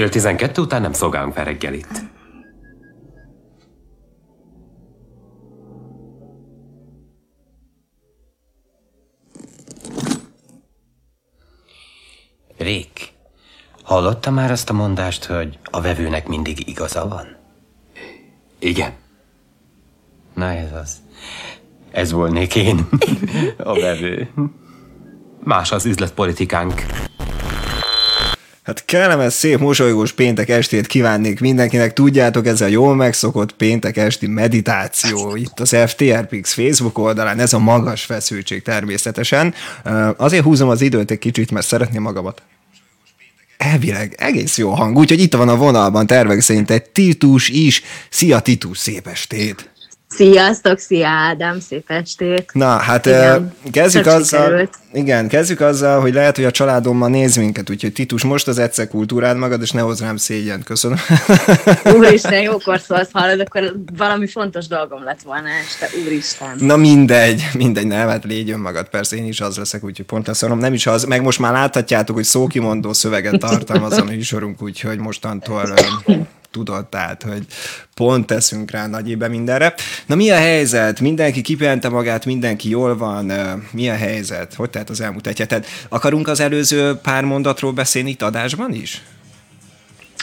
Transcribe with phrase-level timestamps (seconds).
[0.00, 2.04] Fél tizenkettő után nem szolgálunk fel reggelit.
[12.56, 13.12] Rick,
[13.82, 17.36] hallotta már azt a mondást, hogy a vevőnek mindig igaza van?
[18.58, 18.92] Igen.
[20.34, 20.96] Na ez az.
[21.90, 22.88] Ez volnék én,
[23.56, 24.30] a vevő.
[25.44, 26.82] Más az üzletpolitikánk.
[28.62, 31.92] Hát kellemes, szép, mosolygós péntek estét kívánnék mindenkinek.
[31.92, 37.38] Tudjátok, ez a jól megszokott péntek esti meditáció itt az FTRPX Facebook oldalán.
[37.38, 39.54] Ez a magas feszültség természetesen.
[40.16, 42.42] Azért húzom az időt egy kicsit, mert szeretném magamat
[43.60, 47.82] elvileg egész jó hang, úgyhogy itt van a vonalban tervek szerint egy Titus is.
[48.10, 49.70] Szia Titus, szép estét!
[50.14, 52.50] Sziasztok, szia Ádám, szép estét!
[52.52, 54.78] Na, hát igen, kezdjük azzal, sikerült.
[54.92, 58.88] igen, kezdjük azzal, hogy lehet, hogy a családommal néz minket, úgyhogy Titus, most az egyszer
[58.88, 60.98] kultúrád magad, és ne hozz rám szégyen, köszönöm.
[61.96, 66.56] Úristen, jókor szólsz, hallod, akkor valami fontos dolgom lett volna este, úristen.
[66.58, 70.40] Na mindegy, mindegy, nem, hát légy önmagad, persze én is az leszek, úgyhogy pont lesz
[70.40, 75.74] nem is az, meg most már láthatjátok, hogy szókimondó szöveget tartalmaz a műsorunk, úgyhogy mostantól
[76.50, 77.46] tudod, tehát, hogy
[77.94, 79.74] pont teszünk rá nagy ébe mindenre.
[80.06, 81.00] Na mi a helyzet?
[81.00, 83.32] Mindenki kipihente magát, mindenki jól van.
[83.72, 84.54] Mi a helyzet?
[84.54, 85.66] Hogy tehát az elmúlt egy heted?
[85.88, 89.02] Akarunk az előző pár mondatról beszélni itt adásban is?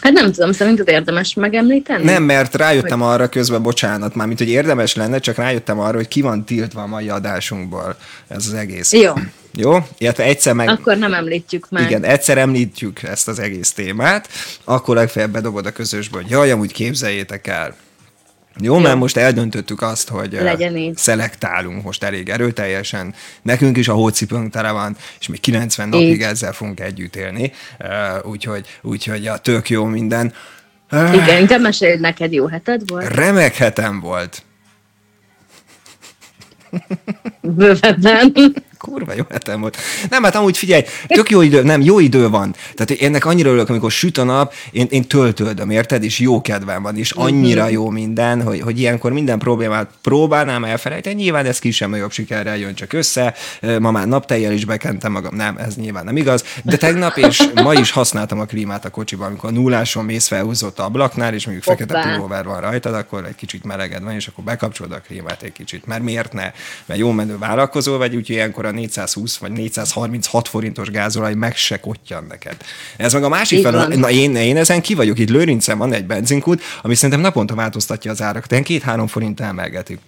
[0.01, 2.03] Hát nem tudom, szerinted érdemes megemlíteni?
[2.03, 3.09] Nem, mert rájöttem hogy...
[3.09, 6.81] arra közben, bocsánat, már mint hogy érdemes lenne, csak rájöttem arra, hogy ki van tiltva
[6.81, 8.93] a mai adásunkból ez az egész.
[8.93, 9.13] Jó.
[9.59, 9.77] Jó?
[9.97, 10.69] Illetve egyszer meg...
[10.69, 11.83] Akkor nem említjük meg.
[11.83, 14.29] Igen, egyszer említjük ezt az egész témát,
[14.63, 17.75] akkor legfeljebb bedobod a közösből, hogy jaj, amúgy képzeljétek el.
[18.59, 20.97] Jó, Jó, mert most eldöntöttük azt, hogy Legyen így.
[20.97, 23.13] szelektálunk most elég erőteljesen.
[23.41, 26.21] Nekünk is a hócipőnk tele van, és még 90 napig így.
[26.21, 27.51] ezzel fogunk együtt élni.
[28.23, 30.33] Úgyhogy, úgyhogy ja, tök jó minden.
[30.91, 33.15] Igen, de mesélj, neked jó heted volt?
[33.15, 34.43] Remek hetem volt.
[37.41, 38.33] Bővebben.
[38.77, 39.77] Kurva jó hetem volt.
[40.09, 42.55] Nem, hát amúgy figyelj, tök jó idő, nem, jó idő van.
[42.75, 46.03] Tehát ennek annyira örülök, amikor süt a nap, én, én töltődöm, érted?
[46.03, 47.73] És jó kedvem van, és annyira mhm.
[47.73, 51.15] jó minden, hogy, hogy ilyenkor minden problémát próbálnám elfelejteni.
[51.15, 53.33] Nyilván ez ki sem jobb sikerrel jön csak össze.
[53.79, 55.35] Ma már naptejjel is bekentem magam.
[55.35, 56.43] Nem, ez nyilván nem igaz.
[56.63, 60.79] De tegnap és ma is használtam a klímát a kocsiban, amikor a nulláson mész felhúzott
[60.79, 64.43] a ablaknál, és mondjuk fekete pulóver van rajtad, akkor egy kicsit meleged van, és akkor
[64.43, 65.85] bekapcsolod a klímát egy kicsit.
[65.85, 66.51] Mert miért ne?
[66.85, 71.79] Mert jó menő vállalkozó vagy, úgyhogy ilyenkor a 420 vagy 436 forintos gázolaj meg se
[71.79, 72.57] kottyan neked.
[72.97, 76.05] Ez meg a másik fel, na én, én ezen ki vagyok, itt Lőrincen van egy
[76.05, 79.99] benzinkút, ami szerintem naponta változtatja az árakat, ilyen két-három forint emelgeti.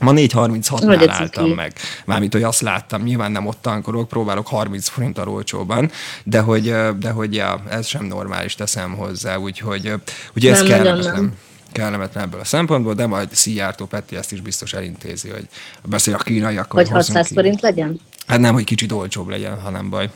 [0.00, 1.72] Ma 4.36-nál álltam meg.
[2.04, 5.90] Mármint, hogy azt láttam, nyilván nem ott tankolok, próbálok 30 forinttal olcsóban,
[6.24, 9.92] de hogy, de hogy ja, ez sem normális teszem hozzá, úgyhogy,
[10.34, 10.96] ugye ez kell.
[11.02, 11.32] Nem.
[11.72, 15.48] Nem kellemetlen ebből a szempontból, de majd Szijjártó Petti ezt is biztos elintézi, hogy
[15.84, 16.82] beszél a kínaiakkal.
[16.82, 17.34] Hogy 600 ki.
[17.34, 18.00] forint legyen?
[18.26, 20.10] Hát nem, hogy kicsit olcsóbb legyen, ha nem baj.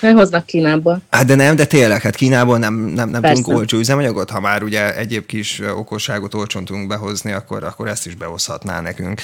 [0.00, 1.02] Hoznak Kínából.
[1.10, 4.62] Hát de nem, de tényleg, hát Kínából nem, nem, nem tudunk olcsó üzemanyagot, ha már
[4.62, 9.20] ugye egyéb kis okosságot olcsón tudunk behozni, akkor, akkor ezt is behozhatná nekünk.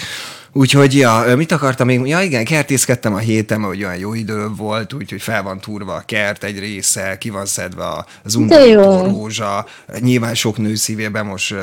[0.56, 2.06] Úgyhogy, ja, mit akartam még?
[2.06, 6.02] Ja, igen, kertészkedtem a héten, hogy olyan jó idő volt, úgyhogy fel van turva a
[6.06, 9.66] kert egy része, ki van szedve az undorító rózsa.
[10.00, 11.58] Nyilván sok nő szívében most uh,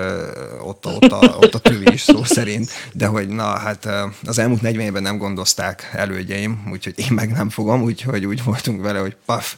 [0.67, 3.87] ott, ott, a, ott a tövi is szó szerint, de hogy na, hát
[4.25, 8.81] az elmúlt 40 évben nem gondozták elődjeim, úgyhogy én meg nem fogom, úgyhogy úgy voltunk
[8.81, 9.55] vele, hogy paf,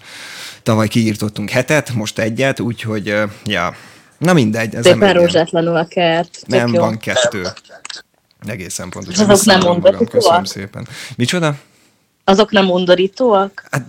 [0.64, 3.76] tavaly kiírtottunk hetet, most egyet, úgyhogy, uh, ja,
[4.18, 4.76] na mindegy.
[4.76, 6.44] Ez Szépen rózsátlanul a kert.
[6.48, 6.80] Nem, jó.
[6.80, 7.48] van kettő.
[8.46, 9.30] Egészen pontosan.
[9.30, 10.88] Azok nem mondani Köszönöm szépen.
[11.16, 11.56] Micsoda?
[12.24, 13.68] Azok nem undorítóak?
[13.72, 13.86] Hát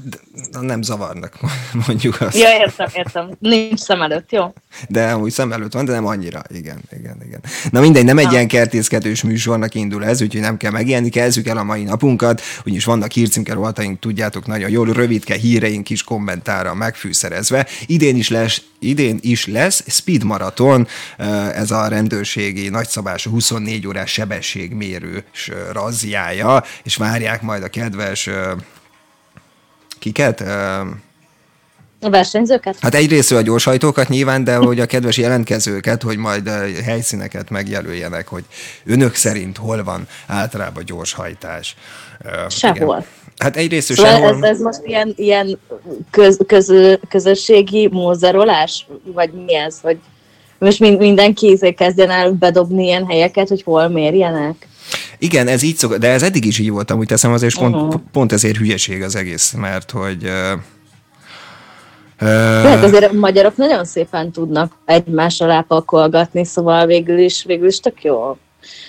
[0.60, 1.38] nem zavarnak,
[1.86, 2.38] mondjuk azt.
[2.38, 3.30] Ja, értem, értem.
[3.38, 4.52] Nincs szem előtt, jó?
[4.88, 6.42] De amúgy szem előtt van, de nem annyira.
[6.48, 7.40] Igen, igen, igen.
[7.70, 8.32] Na mindegy, nem egy ha.
[8.32, 12.84] ilyen kertészkedős műsornak indul ez, úgyhogy nem kell megijedni, kezdjük el a mai napunkat, úgyis
[12.84, 17.66] vannak hírcímke rovataink, tudjátok nagyon jól, rövidke híreink is kommentára megfűszerezve.
[17.86, 20.86] Idén is lesz, idén is lesz Speed Marathon,
[21.54, 25.24] ez a rendőrségi nagyszabású 24 órás sebességmérő
[25.72, 28.28] razziája, és várják majd a kedves
[30.04, 30.40] kiket?
[32.00, 32.76] A versenyzőket?
[32.80, 36.48] Hát egyrészt a gyorshajtókat nyilván, de hogy a kedves jelentkezőket, hogy majd
[36.84, 38.44] helyszíneket megjelöljenek, hogy
[38.84, 41.76] önök szerint hol van általában gyorshajtás.
[42.48, 42.96] Sehol.
[42.96, 43.04] Igen.
[43.38, 44.44] Hát egyrészt szóval sehol...
[44.44, 45.58] ez, ez most ilyen, ilyen
[46.10, 46.72] köz, köz,
[47.08, 48.86] közösségi mózerolás?
[49.04, 49.80] Vagy mi ez?
[49.80, 49.98] Hogy
[50.58, 54.68] most mindenki izé kezdjen el bedobni ilyen helyeket, hogy hol mérjenek?
[55.18, 57.88] Igen, ez így szok, de ez eddig is így volt, amúgy teszem, azért uh-huh.
[57.88, 60.30] pont, pont ezért hülyeség az egész, mert hogy
[62.18, 67.80] Hát azért a magyarok nagyon szépen tudnak egymás alá pakolgatni, szóval végül is, végül is
[67.80, 68.36] tök jó.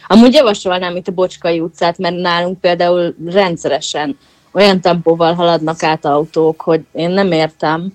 [0.08, 4.18] Amúgy javasolnám itt a Bocskai utcát, mert nálunk például rendszeresen
[4.52, 7.94] olyan tempóval haladnak át autók, hogy én nem értem,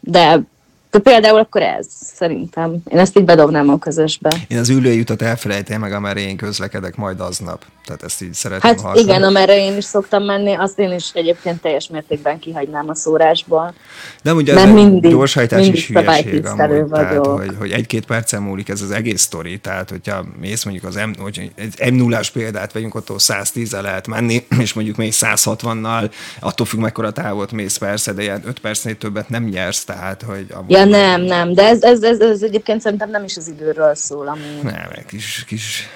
[0.00, 0.40] de
[0.90, 2.76] de például akkor ez, szerintem.
[2.88, 4.30] Én ezt így bedobnám a közösbe.
[4.48, 7.64] Én az ülőjutat elfelejtem meg, amerre én közlekedek majd aznap.
[7.84, 9.00] Tehát ezt így szeretném Hát hallani.
[9.00, 13.74] igen, amerre én is szoktam menni, azt én is egyébként teljes mértékben kihagynám a szórásból.
[14.22, 18.68] De ugye ez mindig, gyorshajtás mindig is hülyeség amúgy, tehát, hogy, hogy egy-két percen múlik
[18.68, 22.72] ez az egész sztori, tehát hogyha mész mondjuk az M, hogy egy m 0 példát
[22.72, 26.10] vegyünk, ott 110 lehet menni, és mondjuk még 160-nal,
[26.40, 30.46] attól függ mekkora távot mész persze, de ilyen 5 percnél többet nem nyersz, tehát hogy
[30.54, 33.94] amúgy Ja nem, nem, de ez, ez, ez, ez egyébként szerintem nem is az időről
[33.94, 34.28] szól.
[34.28, 34.60] Ami...
[34.62, 35.88] Nem, kis, kis,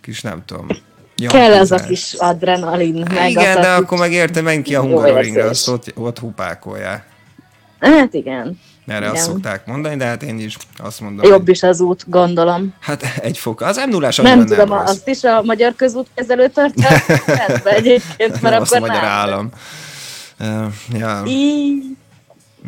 [0.00, 0.66] kis nem tudom
[1.20, 3.06] Ja, Kell az a kis adrenalin.
[3.14, 7.04] Meg igen, de akkor meg érte, menj ki a Hungaroringre, azt ott, ott hupákolja.
[7.80, 8.60] Hát igen.
[8.86, 9.10] Erre igen.
[9.10, 11.30] azt szokták mondani, de hát én is azt mondom.
[11.30, 12.74] Jobb is az út, gondolom.
[12.80, 13.60] Hát egy fok.
[13.60, 16.88] Az m 0 Nem tudom, nem azt is a magyar közút kezelő tartja
[17.64, 19.10] egyébként, mert akkor a magyar nem.
[19.10, 19.50] állam.
[20.40, 21.22] Uh, ja.
[21.26, 21.84] Így.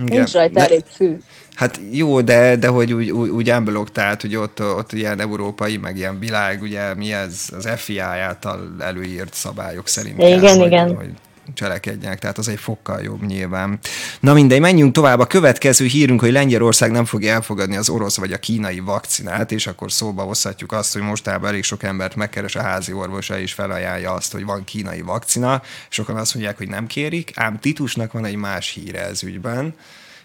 [0.06, 1.19] Nincs rajta de, elég fű.
[1.54, 5.76] Hát jó, de, de hogy úgy, úgy, úgy unblock, tehát hogy ott, ott ilyen európai,
[5.76, 10.19] meg ilyen világ, ugye mi ez az FIA által előírt szabályok szerint.
[10.19, 10.87] Igen, kell, igen.
[10.87, 11.10] Hogy, hogy
[11.54, 13.78] cselekedjenek, tehát az egy fokkal jobb nyilván.
[14.20, 15.19] Na mindegy, menjünk tovább.
[15.19, 19.66] A következő hírünk, hogy Lengyelország nem fogja elfogadni az orosz vagy a kínai vakcinát, és
[19.66, 24.12] akkor szóba hozhatjuk azt, hogy mostában elég sok embert megkeres a házi orvosa, és felajánlja
[24.12, 25.62] azt, hogy van kínai vakcina.
[25.88, 29.75] Sokan azt mondják, hogy nem kérik, ám Titusnak van egy más híre ez ügyben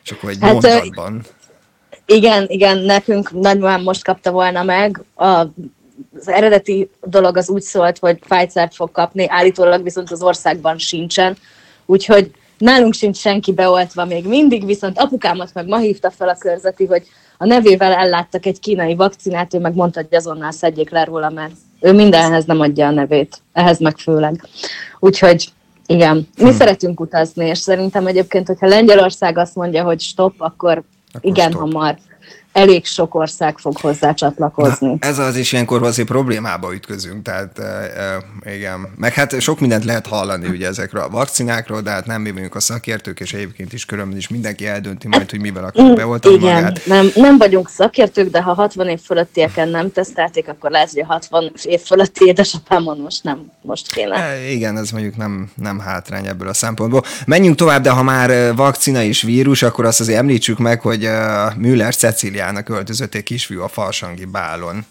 [0.07, 1.21] és akkor egy hát, mondatban.
[2.05, 5.03] Igen, igen, nekünk nagymamám most kapta volna meg.
[5.15, 5.47] A, az
[6.25, 11.37] eredeti dolog az úgy szólt, hogy Pfizer fog kapni, állítólag viszont az országban sincsen.
[11.85, 16.85] Úgyhogy nálunk sincs senki beoltva még mindig, viszont apukámat meg ma hívta fel a körzeti,
[16.85, 17.07] hogy
[17.37, 21.53] a nevével elláttak egy kínai vakcinát, ő meg mondta, hogy azonnal szedjék le róla, mert
[21.79, 24.43] ő mindenhez nem adja a nevét, ehhez meg főleg.
[24.99, 25.51] Úgyhogy
[25.87, 26.51] igen, mi hmm.
[26.51, 31.61] szeretünk utazni, és szerintem egyébként, hogyha Lengyelország azt mondja, hogy stop, akkor, akkor igen stop.
[31.61, 31.97] hamar
[32.57, 34.87] elég sok ország fog hozzá csatlakozni.
[34.87, 38.87] Na, ez az is ilyenkor azért problémába ütközünk, tehát e, igen.
[38.95, 42.55] Meg hát sok mindent lehet hallani ugye ezekről a vakcinákról, de hát nem mi vagyunk
[42.55, 46.53] a szakértők, és egyébként is körülbelül is mindenki eldönti majd, hogy mivel akar beoltani igen.
[46.53, 46.81] magát.
[46.85, 51.05] Nem, nem vagyunk szakértők, de ha 60 év fölöttieken nem tesztelték, akkor lehet, hogy a
[51.05, 54.15] 60 év fölötti édesapámon most nem most kéne.
[54.15, 57.03] E, igen, ez mondjuk nem, nem hátrány ebből a szempontból.
[57.25, 61.09] Menjünk tovább, de ha már vakcina és vírus, akkor azt azért említsük meg, hogy
[61.57, 64.85] Müller Cecilia Angliának öltözött egy kisfiú a farsangi bálon.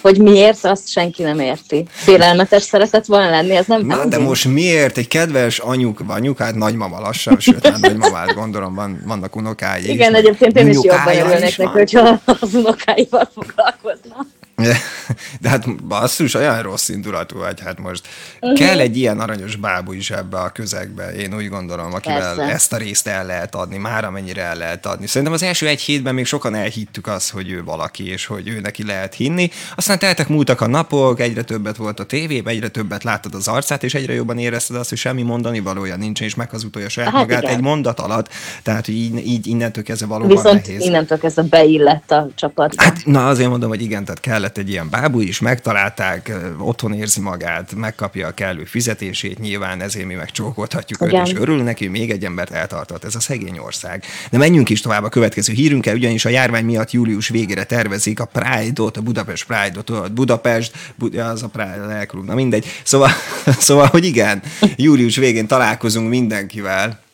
[0.00, 1.86] Hogy miért, azt senki nem érti.
[1.88, 4.96] Félelmetes szeretett volna lenni, ez nem Na, de most miért?
[4.96, 10.18] Egy kedves anyuk, anyukád, nagymama lassan, sőt, már nagymamát gondolom, van, vannak unokái Igen, is.
[10.18, 14.26] egyébként én is jobban örülnék neki, hogyha az unokáival foglalkozna.
[15.40, 18.08] De hát basszus, olyan rossz indulatú vagy, hát most
[18.40, 18.58] uh-huh.
[18.58, 22.52] kell egy ilyen aranyos bábú is ebbe a közegbe, én úgy gondolom, akivel Persze.
[22.52, 25.06] ezt a részt el lehet adni, már amennyire el lehet adni.
[25.06, 28.60] Szerintem az első egy hétben még sokan elhittük azt, hogy ő valaki, és hogy ő
[28.60, 29.50] neki lehet hinni.
[29.76, 33.82] Aztán teltek múltak a napok, egyre többet volt a tévében, egyre többet láttad az arcát,
[33.82, 37.42] és egyre jobban érezted azt, hogy semmi mondani valója nincs, és meghazudolja saját hát magát
[37.42, 37.54] igen.
[37.54, 38.28] egy mondat alatt.
[38.62, 40.84] Tehát, hogy így, így innentől kezdve valóban Viszont nehéz.
[40.84, 42.82] innentől kezdve beillett a csapatba.
[42.82, 46.94] Hát, na azért mondom, hogy igen, tehát kellett lett egy ilyen bábú is, megtalálták, otthon
[46.94, 52.10] érzi magát, megkapja a kellő fizetését, nyilván ezért mi megcsókolhatjuk őt, és örül neki, még
[52.10, 53.04] egy embert eltartott.
[53.04, 54.04] Ez a szegény ország.
[54.30, 58.24] De menjünk is tovább a következő hírünkkel, ugyanis a járvány miatt július végére tervezik a
[58.24, 62.66] Pride-ot, a Budapest Pride-ot, Budapest, Bud- az a Pride, elkrúg, na mindegy.
[62.82, 63.10] Szóval,
[63.68, 64.42] szóval, hogy igen,
[64.76, 67.06] július végén találkozunk mindenkivel,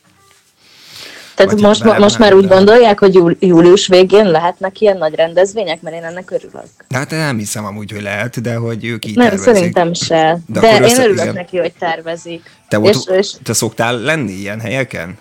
[1.35, 5.95] tehát Vagy most, most már úgy gondolják, hogy július végén lehetnek ilyen nagy rendezvények, mert
[5.95, 6.65] én ennek örülök.
[6.89, 9.53] Hát nem hiszem amúgy, hogy lehet, de hogy ők így Nem, tervezik.
[9.53, 10.39] szerintem se.
[10.45, 11.33] De, de én örülök igen.
[11.33, 12.41] neki, hogy tervezik.
[12.67, 15.17] Te, és, ott, és, te szoktál lenni ilyen helyeken?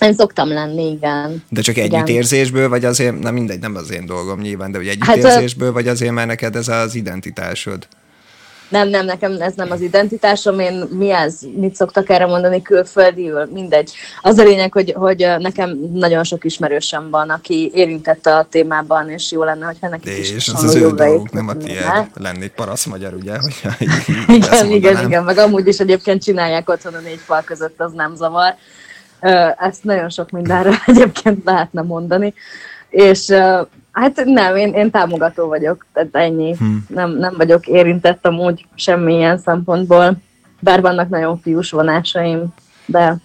[0.00, 1.44] Én szoktam lenni, igen.
[1.48, 5.16] De csak együttérzésből, vagy azért, na mindegy, nem az én dolgom nyilván, de hogy hát,
[5.16, 7.88] együttérzésből, hát, vagy azért, mert neked ez az identitásod?
[8.68, 13.48] Nem, nem, nekem ez nem az identitásom, én mi ez, mit szoktak erre mondani külföldiül,
[13.52, 13.92] mindegy.
[14.22, 19.32] Az a lényeg, hogy, hogy nekem nagyon sok ismerősöm van, aki érintett a témában, és
[19.32, 22.84] jó lenne, hogyha neki is És az az ő dolguk, nem a tiéd, lennék parasz
[22.84, 23.38] magyar, ugye?
[23.48, 23.90] Hogyha így,
[24.28, 27.92] így igen, igen, igen, meg amúgy is egyébként csinálják otthon a négy fal között, az
[27.92, 28.54] nem zavar.
[29.58, 32.34] Ezt nagyon sok mindenre egyébként lehetne mondani.
[32.90, 33.34] És
[34.00, 36.54] Hát nem, én, én támogató vagyok, tehát ennyi.
[36.56, 36.84] Hmm.
[36.88, 40.16] Nem, nem vagyok érintett amúgy semmilyen szempontból,
[40.60, 42.44] bár vannak nagyon fiús vonásaim,
[42.86, 43.16] de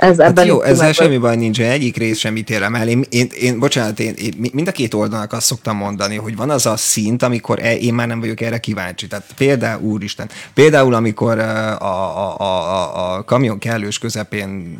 [0.00, 2.88] Ez, Hát ebben jó, ezzel semmi baj nincs, egyik rész sem ítélem el.
[2.88, 6.50] Én, én, én bocsánat, én, én mind a két oldalnak azt szoktam mondani, hogy van
[6.50, 9.06] az a szint, amikor e, én már nem vagyok erre kíváncsi.
[9.06, 14.78] Tehát például, úristen, például amikor a, a, a, a, kamion kellős közepén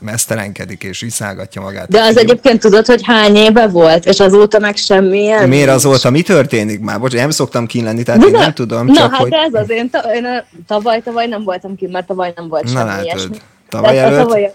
[0.00, 1.88] mesztelenkedik és iszálgatja magát.
[1.88, 5.48] De az egyébként tudod, hogy hány éve volt, és azóta meg semmilyen.
[5.48, 7.00] Miért azóta mi történik már?
[7.00, 9.32] Bocs, nem szoktam kínlenni, tehát De én nem tudom, na, csak hát hogy...
[9.32, 12.64] ez az, én, ta, én a, tavaly, tavaly nem voltam ki, mert tavaly nem volt
[12.64, 13.36] Na semmi látod, ilyesmi.
[13.74, 14.52] Tavaly előtt- tavaly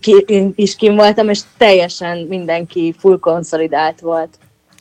[0.00, 0.24] ki,
[0.54, 4.38] is kim voltam, és teljesen mindenki full konszolidált volt.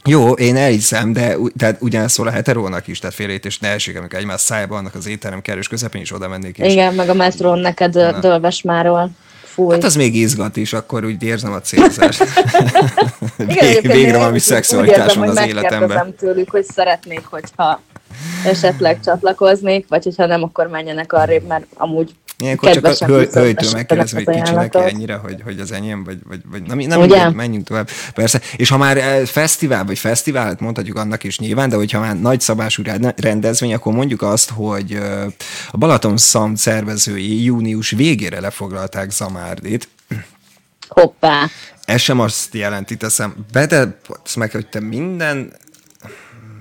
[0.08, 4.20] Jó, én elhiszem, de tehát ugyanezt szól a heterónak is, tehát félreértés ne esik, amikor
[4.20, 7.60] egymás szájában vannak az étterem kerős közepén is oda mennék és Igen, meg a metrón
[7.60, 8.20] neked Na.
[8.20, 9.10] dölvesmáról.
[9.44, 9.74] Fúj.
[9.74, 12.24] Hát az még izgat is, akkor úgy érzem a célzást.
[13.38, 16.16] Vég, végre valami szexualitás van az életemben.
[16.16, 17.82] tőlük, hogy szeretnék, hogyha
[18.46, 23.26] esetleg csatlakoznék, vagy hogyha nem, akkor menjenek arrébb, mert amúgy Ilyenkor csak a kedvesen höl-
[23.26, 24.94] viszont hölgytől esetleg megkérdezem, hogy az kicsi neki ajánlatot.
[24.94, 27.16] ennyire, hogy, hogy az enyém, vagy, vagy, vagy na, mi- nem Ugye?
[27.16, 27.90] mindegy, menjünk tovább.
[28.14, 28.42] Persze.
[28.56, 32.42] És ha már eh, fesztivál, vagy fesztivált mondhatjuk annak is nyilván, de hogyha már nagy
[32.42, 35.26] szabású rend- rendezvény, akkor mondjuk azt, hogy ö,
[35.72, 39.88] a Balaton Szam szervezői június végére lefoglalták Zamárdit,
[40.88, 41.50] Hoppá.
[41.86, 44.00] Ez sem azt jelenti, teszem be, de
[44.36, 45.54] meg, hogy te minden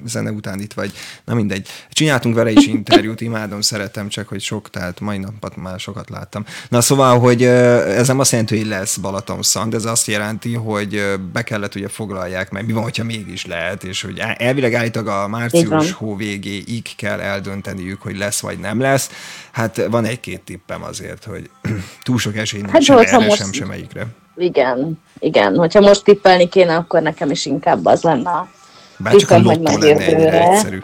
[0.04, 0.92] zene után itt vagy.
[1.24, 1.68] Na mindegy.
[1.90, 6.44] Csináltunk vele is interjút, imádom, szeretem, csak hogy sok, tehát mai napot már sokat láttam.
[6.68, 11.02] Na szóval, hogy ez nem azt jelenti, hogy lesz Balaton Szand, ez azt jelenti, hogy
[11.32, 15.28] be kellett ugye foglalják meg, mi van, hogyha mégis lehet, és hogy elvileg állítólag a
[15.28, 19.10] március hó végéig kell eldönteniük, hogy lesz vagy nem lesz.
[19.52, 21.50] Hát van egy-két tippem azért, hogy
[22.04, 24.06] túl sok esély nincs Hát, sem erre, most- sem semmelyikre.
[24.36, 25.56] Igen, igen.
[25.56, 28.30] Hogyha most tippelni kéne, akkor nekem is inkább az lenne.
[28.30, 28.48] a
[28.96, 30.50] Bár csak a lottó lenne jövőre.
[30.50, 30.82] egyszerű.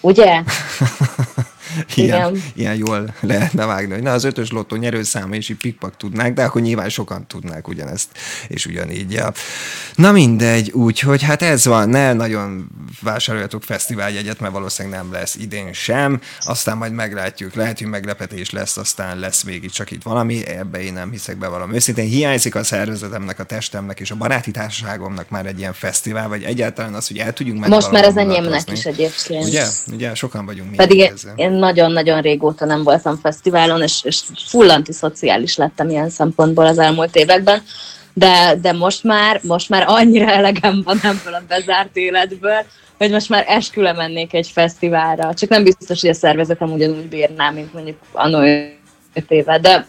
[0.00, 0.42] Ugye?
[1.94, 2.42] Ilyen, Igen.
[2.54, 6.44] ilyen jól lehetne vágni, hogy na az ötös lottó nyerőszáma és így pikpak tudnák, de
[6.44, 8.08] akkor nyilván sokan tudnák ugyanezt,
[8.48, 9.12] és ugyanígy.
[9.12, 9.32] Ja.
[9.94, 12.68] Na mindegy, úgyhogy hát ez van, ne nagyon
[13.02, 18.76] vásároljatok fesztiváljegyet, mert valószínűleg nem lesz idén sem, aztán majd meglátjuk, lehet, hogy meglepetés lesz,
[18.76, 21.74] aztán lesz végig csak itt valami, ebbe én nem hiszek be valami.
[21.74, 26.42] Őszintén hiányzik a szervezetemnek, a testemnek és a baráti társaságomnak már egy ilyen fesztivál, vagy
[26.42, 29.44] egyáltalán az, hogy el tudjunk menni Most már az enyémnek is egyébként.
[29.44, 29.64] Ugye?
[29.92, 30.14] Ugye?
[30.14, 36.10] Sokan vagyunk Pedig én nagyon-nagyon régóta nem voltam fesztiválon, és, és full antiszociális lettem ilyen
[36.10, 37.62] szempontból az elmúlt években,
[38.12, 42.64] de, de most már, most már annyira elegem van ebből a bezárt életből,
[42.98, 45.34] hogy most már esküle mennék egy fesztiválra.
[45.34, 48.40] Csak nem biztos, hogy a szervezetem ugyanúgy bírná, mint mondjuk annó
[49.14, 49.86] öt éve, de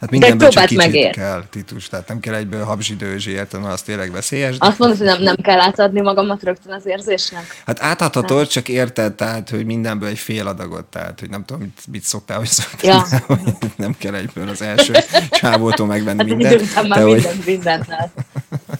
[0.00, 1.10] Hát mindenben csak kicsit megér.
[1.14, 4.58] kell, Titus, tehát nem kell egyből habzsidőzsi, érted, mert az tényleg veszélyes.
[4.58, 7.62] de- azt mondod, hogy nem, nem kell átadni magamat rögtön az érzésnek?
[7.66, 11.80] Hát átadhatod, csak érted, tehát, hogy mindenből egy fél adagot, tehát, hogy nem tudom, mit,
[11.90, 13.06] mit szoktál, hogy szoktál, Ja.
[13.10, 14.92] de, hogy nem kell egyből az első
[15.30, 16.72] csávótól megvenni Hát mindent.
[16.72, 17.86] hogy, mindent, mindent.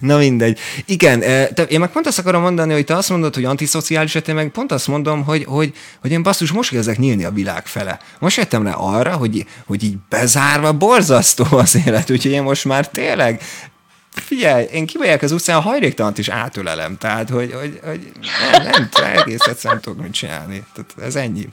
[0.00, 0.58] na mindegy.
[0.84, 4.12] Igen, eh, te, én meg pont azt akarom mondani, hogy te azt mondod, hogy antiszociális,
[4.12, 7.30] hát én meg pont azt mondom, hogy, hogy, hogy én basszus, most kezdek nyílni a
[7.30, 7.98] világ fele.
[8.18, 12.88] Most jöttem rá arra, hogy, hogy így bezárva borzasztó az élet, úgyhogy én most már
[12.88, 13.42] tényleg
[14.14, 18.12] Figyelj, én kimegyek az utcán, a hajléktalant is átölelem, tehát, hogy, hogy, hogy
[18.52, 20.64] nem, nem, egész egyszerűen tudok mit csinálni.
[20.74, 21.48] Tehát ez ennyi.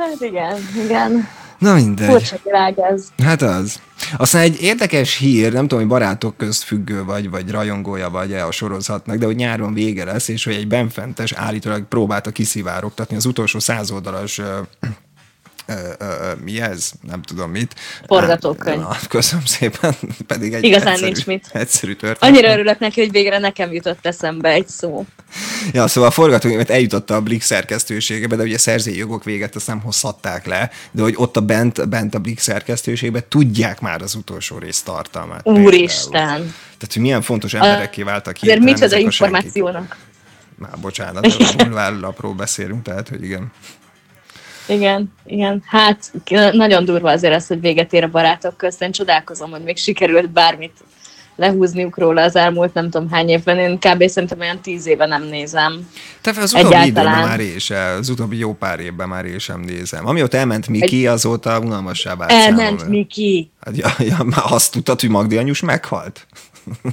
[0.00, 1.28] Hát igen, igen.
[1.58, 2.08] Na mindegy.
[2.08, 3.08] Furcsa világ ez.
[3.22, 3.80] Hát az.
[4.16, 8.46] Aztán egy érdekes hír, nem tudom, hogy barátok közt függő vagy, vagy rajongója vagy -e
[8.46, 13.24] a sorozatnak, de hogy nyáron vége lesz, és hogy egy benfentes állítólag próbálta kiszivárogtatni az
[13.26, 14.40] utolsó százoldalas
[15.70, 16.90] ö, ö, mi ez?
[17.08, 17.74] Nem tudom mit.
[18.06, 18.80] Forgatókönyv.
[18.80, 19.94] Na, köszönöm szépen,
[20.26, 21.48] pedig egy Igazán egyszerű, nincs mit.
[21.52, 22.34] egyszerű történet.
[22.34, 25.06] Annyira örülök neki, hogy végre nekem jutott eszembe egy szó.
[25.72, 29.80] Ja, szóval a forgatókönyvet eljutotta a Blik szerkesztőségebe, de ugye szerzői jogok véget azt nem
[29.80, 34.58] hozhatták le, de hogy ott a bent, bent a Blik szerkesztőségbe tudják már az utolsó
[34.58, 35.42] rész tartalmát.
[35.42, 35.66] például.
[35.66, 36.54] Úristen!
[36.80, 39.96] Tehát, hogy milyen fontos emberekké váltak Azért hirtelen micsoda információnak.
[40.58, 43.52] Már bocsánat, a bulvárlapról beszélünk, tehát, hogy igen.
[44.70, 45.62] Igen, igen.
[45.66, 46.12] Hát
[46.52, 48.82] nagyon durva azért az, hogy véget ér a barátok közt.
[48.82, 50.72] Én csodálkozom, hogy még sikerült bármit
[51.40, 53.58] lehúzniuk róla az elmúlt nem tudom hány évben.
[53.58, 54.08] Én kb.
[54.08, 55.88] szerintem olyan tíz éve nem nézem.
[56.20, 60.06] Te az utóbbi időben már sem, az utóbbi jó pár évben már én sem nézem.
[60.06, 62.88] Amióta elment Miki, azóta unalmassá vált Elment számomra.
[62.88, 63.50] Miki.
[63.60, 66.26] Hát, ja, ja, már azt tudtad, hogy Magdi anyus meghalt?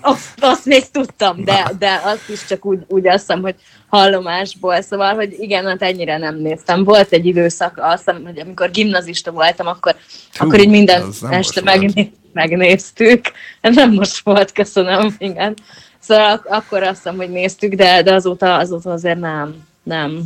[0.01, 3.55] Azt, azt még tudtam, de, de azt is csak úgy, úgy azt hiszem, hogy
[3.87, 6.83] hallomásból, szóval, hogy igen, hát ennyire nem néztem.
[6.83, 9.95] Volt egy időszak, azt hiszem, hogy amikor gimnazista voltam, akkor,
[10.37, 13.21] Hú, akkor így minden este megné- megnéztük.
[13.61, 15.53] Nem most volt, köszönöm, igen.
[15.99, 19.67] Szóval ak- akkor azt hiszem, hogy néztük, de, de azóta, azóta azért nem.
[19.83, 20.23] Nem.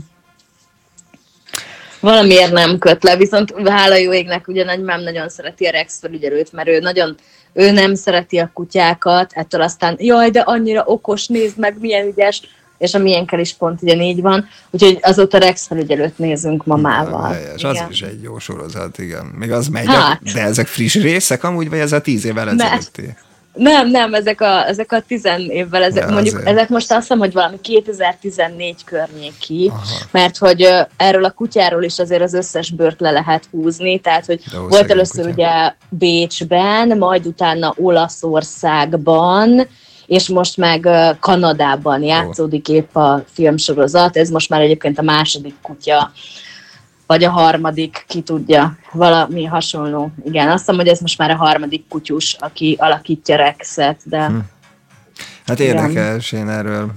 [1.99, 6.51] Valamiért nem köt le, viszont hála jó égnek ugye nagymám nagyon szereti a Rex felügyelőt,
[6.51, 7.15] mert ő nagyon
[7.53, 12.41] ő nem szereti a kutyákat, ettől aztán jaj, de annyira okos, nézd meg, milyen ügyes,
[12.77, 17.35] és a miénkkel is pont ugyanígy van, úgyhogy azóta Rex felügyelőt nézünk mamával.
[17.57, 19.25] Ja, az is egy jó sorozat, igen.
[19.25, 20.33] Még az megy, hát.
[20.33, 23.15] de ezek friss részek amúgy, vagy ez a tíz évvel ezelőtti?
[23.53, 26.49] Nem, nem, ezek a, ezek a tizen évvel, ezek, ja, mondjuk, azért.
[26.49, 29.81] ezek most azt hiszem, hogy valami 2014 környéki, Aha.
[30.11, 34.25] mert hogy uh, erről a kutyáról is azért az összes bört le lehet húzni, tehát
[34.25, 35.33] hogy De volt először kutya.
[35.33, 39.67] ugye Bécsben, majd utána Olaszországban,
[40.05, 40.87] és most meg
[41.19, 46.11] Kanadában játszódik épp a filmsorozat, ez most már egyébként a második kutya,
[47.11, 50.11] vagy a harmadik, ki tudja, valami hasonló.
[50.23, 54.25] Igen, azt hiszem, hogy ez most már a harmadik kutyus, aki alakítja Rexet, de...
[54.25, 54.37] Hm.
[55.45, 56.91] Hát érdekes, én erről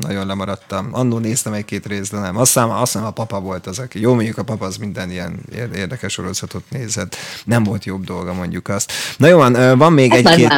[0.00, 0.88] nagyon lemaradtam.
[0.92, 2.36] Annó néztem egy-két részt, de nem.
[2.36, 4.00] Azt hiszem, azt hiszem a papa volt az, aki.
[4.00, 5.40] Jó, mondjuk a papa az minden ilyen
[5.74, 7.16] érdekes sorozatot nézett.
[7.44, 8.92] Nem volt jobb dolga, mondjuk azt.
[9.16, 10.52] Na jó, van, van még hát egy-két...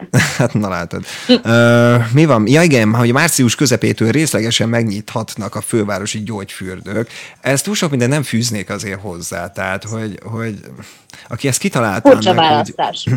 [0.38, 1.04] hát na látod.
[1.28, 2.46] uh, mi van?
[2.46, 7.10] Ja igen, hogy március közepétől részlegesen megnyithatnak a fővárosi gyógyfürdők.
[7.40, 9.50] Ezt túl sok minden nem fűznék azért hozzá.
[9.50, 10.60] Tehát, hogy, hogy
[11.28, 12.10] aki ezt kitalálta...
[12.10, 13.06] Furcsa választás.
[13.06, 13.14] Úgy,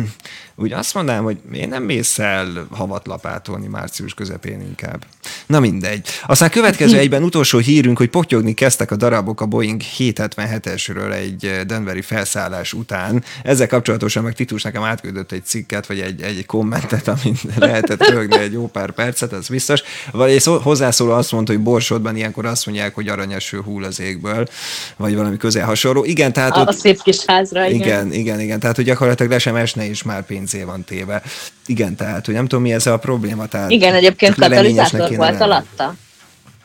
[0.64, 5.04] úgy azt mondanám, hogy én nem mész el havat lapátolni március közepén inkább.
[5.46, 6.08] Na mindegy.
[6.26, 12.02] Aztán következő egyben utolsó hírünk, hogy potyogni kezdtek a darabok a Boeing 777-esről egy Denveri
[12.02, 13.24] felszállás után.
[13.42, 18.38] Ezzel kapcsolatosan meg Titus nekem átküldött egy cikket, vagy egy, egy kommentet, amit lehetett rögni
[18.38, 19.82] egy jó pár percet, ez biztos.
[20.12, 24.48] Vagy egy hozzászóló azt mondta, hogy Borsodban ilyenkor azt mondják, hogy aranyeső hull az égből,
[24.96, 26.04] vagy valami közel hasonló.
[26.04, 27.80] Igen, tehát a, ott, a szép kis házra, igen.
[27.80, 27.89] igen.
[28.10, 31.22] Igen, igen, tehát hogy gyakorlatilag le sem esne, és már pénzé van téve.
[31.66, 33.46] Igen, tehát, hogy nem tudom, mi ez a probléma.
[33.46, 35.94] Tehát igen, egyébként katalizátor volt alatta.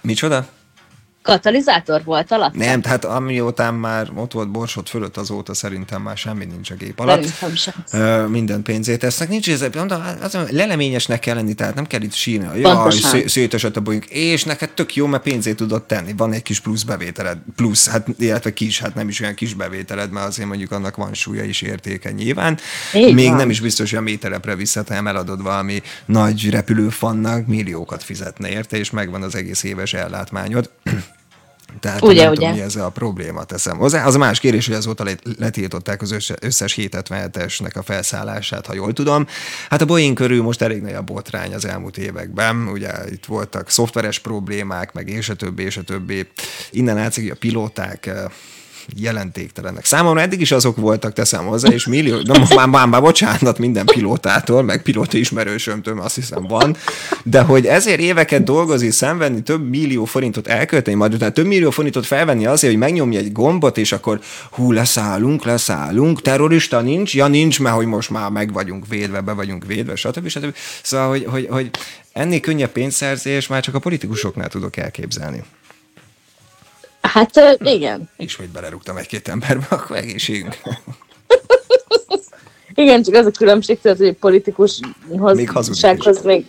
[0.01, 0.47] Micsoda?
[1.25, 2.53] Katalizátor volt alatt?
[2.53, 6.99] Nem, tehát amióta már ott volt borsot fölött, azóta szerintem már semmi nincs a gép
[6.99, 7.23] alatt.
[7.23, 9.29] Szerintem minden pénzét tesznek.
[9.29, 12.59] Nincs ez, mondom, az, leleményesnek kell lenni, tehát nem kell itt sírni.
[12.59, 12.91] Jaj,
[13.25, 14.05] szétesett a bolyunk.
[14.05, 16.13] És neked tök jó, mert pénzét tudod tenni.
[16.17, 17.37] Van egy kis plusz bevételed.
[17.55, 21.13] Plusz, hát illetve kis, hát nem is olyan kis bevételed, mert azért mondjuk annak van
[21.13, 22.57] súlya is értéke nyilván.
[22.93, 23.37] Így Még van.
[23.37, 28.89] nem is biztos, hogy a méterepre visszatem eladod valami nagy repülőfannak, milliókat fizetne érte, és
[28.89, 30.69] megvan az egész éves ellátmányod.
[31.79, 32.39] Tehát ugye, nem ugye.
[32.39, 33.81] Tudom, mi ez a probléma teszem.
[33.81, 35.05] Az, az a más kérés, hogy azóta
[35.37, 36.11] letiltották az
[36.41, 39.27] összes 777-esnek a felszállását, ha jól tudom.
[39.69, 42.67] Hát a Boeing körül most elég nagy a botrány az elmúlt években.
[42.67, 46.27] Ugye itt voltak szoftveres problémák, meg és a többi, és a többi.
[46.71, 48.23] Innen látszik, hogy a pilóták eh,
[48.95, 49.85] jelentéktelenek.
[49.85, 53.85] Számomra eddig is azok voltak, teszem hozzá, és millió, de már, már, már bocsánat minden
[53.85, 56.75] pilótától, meg pilóta ismerősömtől, azt hiszem van,
[57.23, 62.05] de hogy ezért éveket dolgozni, szenvedni, több millió forintot elkölteni, majd utána több millió forintot
[62.05, 64.19] felvenni azért, hogy megnyomja egy gombot, és akkor
[64.51, 69.31] hú, leszállunk, leszállunk, terrorista nincs, ja nincs, mert hogy most már meg vagyunk védve, be
[69.31, 70.27] vagyunk védve, stb.
[70.27, 70.55] stb.
[70.83, 71.69] Szóval, hogy, hogy, hogy
[72.13, 75.43] ennél könnyebb pénzszerzés már csak a politikusoknál tudok elképzelni.
[77.07, 78.09] Hát igen.
[78.17, 80.57] Hogy belerúgtam egy-két emberbe, akkor egészségünk.
[82.73, 86.45] igen, csak az a különbség, hogy egy politikushoz még hazudni még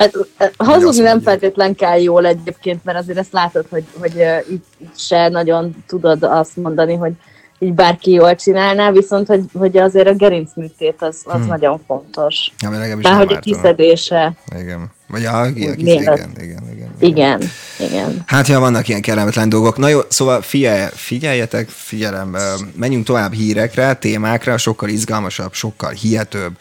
[0.00, 0.12] Hát,
[0.56, 4.14] hazudni nem feltétlen kell jól egyébként, mert azért ezt látod, hogy, hogy
[4.50, 7.12] itt, itt se nagyon tudod azt mondani, hogy
[7.58, 11.46] így bárki jól csinálná, viszont hogy, hogy azért a gerincműtét az, az hmm.
[11.46, 12.52] nagyon fontos.
[12.60, 12.70] Ja,
[13.02, 14.32] Már hogy a kiszedése.
[14.60, 14.90] Igen.
[15.08, 16.90] Vagy a, igen, igen, igen, igen, igen.
[16.98, 17.40] Igen,
[17.80, 18.22] igen.
[18.26, 19.76] Hát, ja, vannak ilyen kellemetlen dolgok.
[19.76, 22.36] Na jó, szóval figyelj, figyeljetek, figyelem,
[22.76, 26.58] menjünk tovább hírekre, témákra, sokkal izgalmasabb, sokkal hihetőbb,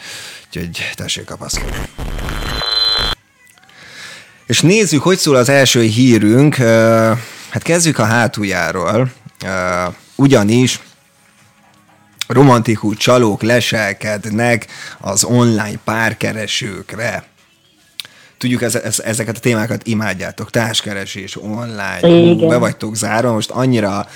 [0.47, 1.77] úgyhogy tessék kapaszkodni.
[4.45, 6.55] És nézzük, hogy szól az első hírünk.
[7.49, 9.12] Hát kezdjük a hátuljáról.
[10.15, 10.79] Ugyanis
[12.27, 14.67] romantikus csalók leselkednek
[14.99, 17.28] az online párkeresőkre.
[18.39, 20.49] Tudjuk, ez, ez, ezeket a témákat imádjátok.
[20.49, 24.08] Társkeresés, online, hú, be vagytok zárva, most annyira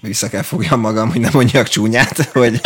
[0.00, 2.60] vissza kell fogjam magam, hogy nem mondjak csúnyát, hogy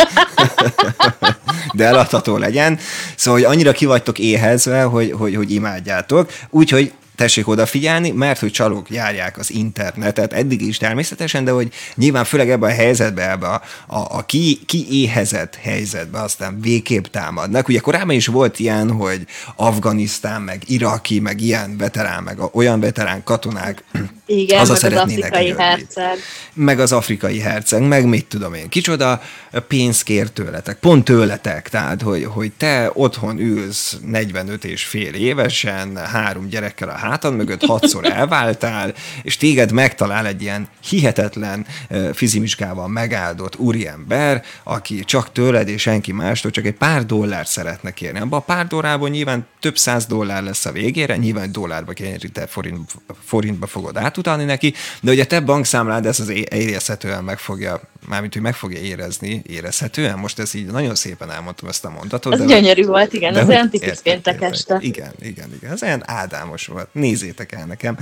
[1.77, 2.79] de eladható legyen.
[3.15, 6.31] Szóval, hogy annyira kivagytok éhezve, hogy, hogy, hogy imádjátok.
[6.49, 12.23] Úgyhogy tessék odafigyelni, mert hogy csalók járják az internetet, eddig is természetesen, de hogy nyilván
[12.23, 13.61] főleg ebben a helyzetben, ebben a,
[13.95, 17.67] a, a ki, kiéhezett helyzetben aztán végképp támadnak.
[17.67, 23.23] Ugye korábban is volt ilyen, hogy Afganisztán, meg Iraki, meg ilyen veterán, meg olyan veterán
[23.23, 23.83] katonák
[24.25, 26.17] Igen, az meg az afrikai herceg.
[26.53, 28.69] Meg az afrikai herceg, meg mit tudom én.
[28.69, 29.21] Kicsoda
[29.67, 31.69] pénzt kér tőletek, pont tőletek.
[31.69, 37.65] Tehát, hogy, hogy te otthon ülsz 45 és fél évesen, három gyerekkel a hátad mögött,
[37.65, 41.65] hatszor elváltál, és téged megtalál egy ilyen hihetetlen
[42.13, 48.19] fizimiskával megáldott úriember, aki csak tőled és senki mástól csak egy pár dollárt szeretne kérni.
[48.19, 51.93] Abban a pár dollárból nyilván több száz dollár lesz a végére, nyilván dollárba
[52.33, 52.91] te forint,
[53.25, 58.41] forintba fogod átutalni neki, de ugye te bankszámlád ezt az érezhetően meg fogja, mármint, hogy
[58.41, 62.33] meg fogja érezni, érezhetően, most ez így nagyon szépen elmondtam ezt a mondatot.
[62.33, 64.77] Ez de gyönyörű volt, igen, az olyan tipikus péntek este.
[64.81, 67.97] Igen, igen, igen, ez olyan ádámos volt, nézzétek el nekem.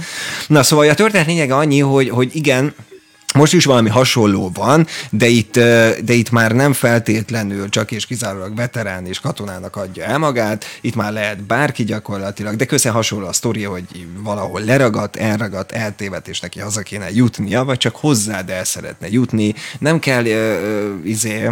[0.48, 2.74] Na szóval a történet lényege annyi, hogy, hogy igen,
[3.34, 5.54] most is valami hasonló van, de itt,
[6.04, 10.96] de itt már nem feltétlenül csak és kizárólag veterán és katonának adja el magát, itt
[10.96, 16.40] már lehet bárki gyakorlatilag, de közel hasonló a sztori, hogy valahol leragadt, elragadt, eltévedt, és
[16.40, 19.54] neki haza kéne jutnia, vagy csak hozzád el szeretne jutni.
[19.80, 21.50] Nem kell uh, izé,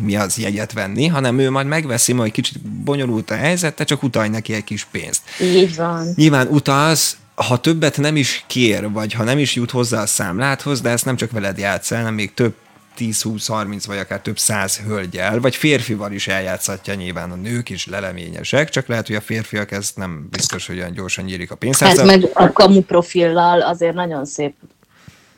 [0.00, 4.02] mi az jegyet venni, hanem ő majd megveszi, majd kicsit bonyolult a helyzet, te csak
[4.02, 5.22] utalj neki egy kis pénzt.
[5.40, 6.12] Így van.
[6.14, 10.80] Nyilván utaz, ha többet nem is kér, vagy ha nem is jut hozzá a számláthoz,
[10.80, 12.54] de ezt nem csak veled játsz el, hanem még több
[12.98, 18.68] 10-20-30 vagy akár több száz hölgyel, vagy férfival is eljátszhatja nyilván a nők is leleményesek,
[18.68, 21.98] csak lehet, hogy a férfiak ezt nem biztos, hogy olyan gyorsan nyírik a pénzházat.
[21.98, 24.54] Hát meg a kamu profillal azért nagyon szép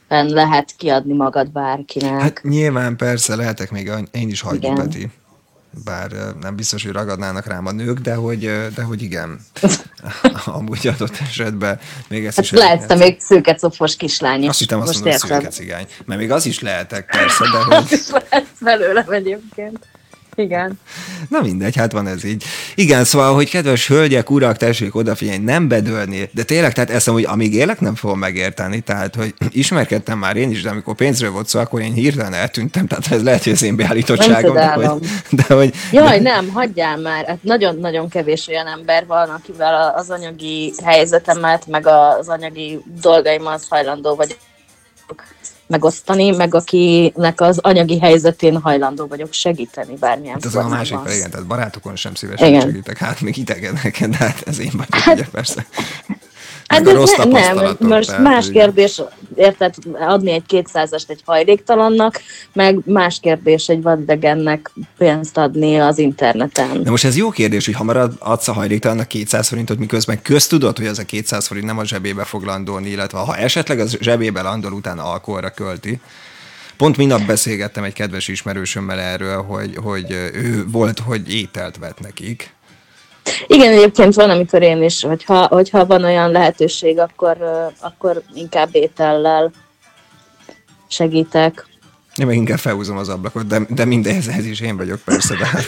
[0.09, 2.21] lehet kiadni magad bárkinek.
[2.21, 5.11] Hát nyilván persze, lehetek még én is hagyni, Peti
[5.85, 6.11] bár
[6.41, 8.41] nem biztos, hogy ragadnának rám a nők, de hogy,
[8.75, 9.41] de hogy igen,
[10.45, 12.87] amúgy adott esetben még ezt hát is lehet.
[12.87, 14.49] te még szőke cofos kislány is.
[14.49, 18.03] Azt hittem azt mondom, szőke cigány, mert még az is lehetek persze, de hogy...
[18.61, 19.87] belőlem egyébként.
[20.35, 20.79] Igen.
[21.29, 22.45] Na mindegy, hát van ez így.
[22.75, 27.25] Igen, szóval, hogy kedves hölgyek, urak, tessék odafigyelni, nem bedőlni, de tényleg, tehát ezt hogy
[27.25, 31.49] amíg élek, nem fogom megérteni, tehát, hogy ismerkedtem már én is, de amikor pénzről volt
[31.49, 34.55] szó, akkor én hirtelen eltűntem, tehát ez lehet, hogy az én beállítottságom.
[34.55, 36.31] De hogy, de hogy, Jaj, de...
[36.31, 37.27] nem, hagyjál már.
[37.27, 44.15] Hát nagyon-nagyon kevés olyan ember van, akivel az anyagi helyzetemet, meg az anyagi dolgaimat hajlandó
[44.15, 44.37] vagy
[45.67, 51.31] megosztani, meg akinek az anyagi helyzetén hajlandó vagyok segíteni bármilyen hát az a másik, igen,
[51.31, 52.61] tehát barátokon sem szívesen igen.
[52.61, 55.67] segítek, hát még idegeneken, de hát ez én vagyok, hát, ugye persze.
[56.75, 56.93] Hát de
[57.25, 59.03] nem, nem, most tehát, más kérdés,
[59.37, 62.21] érted, adni egy kétszázast egy hajléktalannak,
[62.53, 66.83] meg más kérdés egy vadidegennek pénzt adni az interneten.
[66.83, 70.87] De most ez jó kérdés, hogy hamar adsz a hajléktalannak 200 forintot, miközben köztudod, hogy
[70.87, 74.73] ez a 200 forint nem a zsebébe fog landolni, illetve ha esetleg az zsebébe landol,
[74.73, 76.01] utána alkoholra költi.
[76.77, 82.55] Pont minap beszélgettem egy kedves ismerősömmel erről, hogy, hogy ő volt, hogy ételt vett nekik,
[83.47, 87.37] igen, egyébként van, amikor én is, hogyha, hogyha van olyan lehetőség, akkor,
[87.81, 89.51] akkor inkább étellel
[90.89, 91.67] segítek.
[92.17, 95.35] Én meg inkább felhúzom az ablakot, de, de mindehhez ez is én vagyok persze.
[95.37, 95.47] De...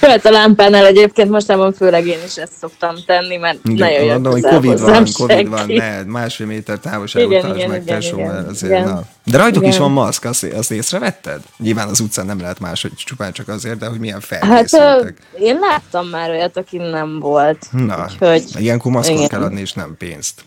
[0.00, 4.26] Hát a lámpánál egyébként mostában főleg én is ezt szoktam tenni, mert igen, nagyon jön
[4.26, 8.72] hogy Covid van, Covid van, ne, másfél méter távolságot tarts meg, igen, tesó, igen, azért,
[8.72, 8.88] igen.
[8.88, 9.02] Na.
[9.24, 9.70] De rajtuk igen.
[9.70, 11.40] is van maszk, azt, azt észrevetted?
[11.58, 15.16] Nyilván az utcán nem lehet más, hogy csupán csak azért, de hogy milyen felkészültek.
[15.32, 17.66] Hát én láttam már olyat, aki nem volt.
[17.70, 19.28] Na, úgyhogy, ilyenkor maszkot igen.
[19.28, 20.44] kell adni, és nem pénzt.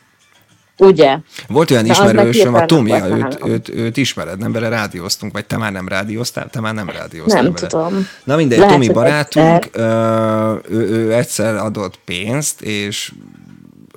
[0.79, 1.17] Ugye?
[1.47, 5.71] Volt olyan ismerősöm, a Tomi, őt, őt, őt, ismered, nem vele rádióztunk, vagy te már
[5.71, 7.67] nem rádióztál, te már nem rádióztál Nem vele.
[7.67, 8.07] tudom.
[8.23, 10.59] Na mindegy, Lehet, Tomi barátunk, egyszer.
[10.69, 13.11] ő, ő egyszer adott pénzt, és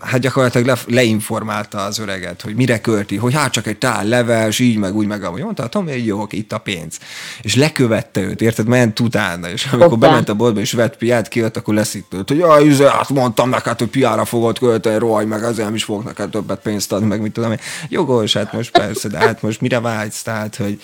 [0.03, 4.59] hát gyakorlatilag le, leinformálta az öreget, hogy mire költi, hogy hát csak egy tál leves,
[4.59, 6.99] így meg úgy meg, ahogy mondta, Tomi, hogy jó, itt a pénz.
[7.43, 10.07] És lekövette őt, érted, ment utána, és amikor Hoppá.
[10.07, 13.79] bement a boltba és vett piát, kijött, akkor leszítőt, hogy jaj, izé, azt mondtam neked,
[13.79, 17.21] hogy piára fogod költeni, rohagy meg, azért nem is fogok neked többet pénzt adni, meg
[17.21, 17.59] mit tudom én.
[17.88, 20.81] Jogos, hát most persze, de hát most mire vágysz, tehát, hogy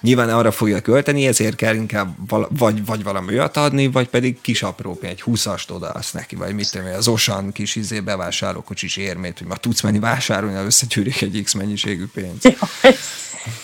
[0.00, 4.40] nyilván arra fogja költeni, ezért kell inkább vala, vagy, vagy valami olyat adni, vagy pedig
[4.40, 8.00] kis apró, egy húszast oda azt neki, vagy mit tudom én, az osan kis izé
[8.00, 12.56] bevásárló kocsis érmét, hogy ma tudsz menni vásárolni, ha összegyűrik egy X mennyiségű pénzt.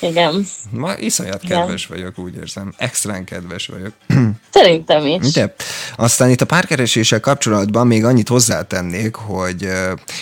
[0.01, 0.47] Igen.
[0.71, 1.97] Ma iszonyat kedves Igen.
[1.99, 2.73] vagyok, úgy érzem.
[2.77, 3.93] Extrán kedves vagyok.
[4.51, 5.33] Szerintem is.
[5.33, 5.55] De.
[5.97, 9.69] Aztán itt a párkereséssel kapcsolatban még annyit hozzátennék, hogy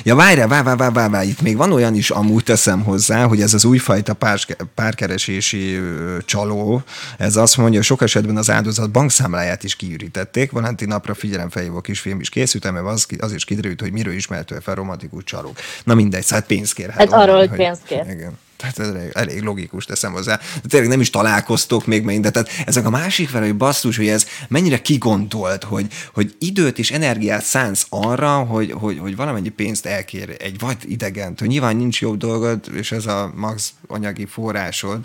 [0.02, 3.40] ja várjál, várj, várj, várj, várj, itt még van olyan is, amúgy teszem hozzá, hogy
[3.40, 4.40] ez az újfajta pár,
[4.74, 5.80] párkeresési
[6.24, 6.82] csaló,
[7.18, 10.50] ez azt mondja, hogy sok esetben az áldozat bankszámláját is kiürítették.
[10.50, 14.74] Valentin napra figyelemfelhívó kisfilm is készült, mert az, az is kiderült, hogy miről ismerhető fel
[14.74, 15.56] romantikus csalók.
[15.84, 16.90] Na mindegy, szóval pénzt kér.
[16.90, 18.04] Hát, hát arról, hogy pénzt kér.
[18.10, 18.38] Igen.
[18.56, 20.40] Tehát ez elég, elég logikus teszem hozzá.
[20.62, 22.22] De tényleg nem is találkoztok még megint.
[22.24, 26.78] De tehát ezek a másik vele, hogy basszus, hogy ez mennyire kigondolt, hogy, hogy időt
[26.78, 31.76] és energiát szánsz arra, hogy, hogy, hogy valamennyi pénzt elkér egy vagy idegent, hogy nyilván
[31.76, 35.04] nincs jobb dolgod, és ez a max anyagi forrásod,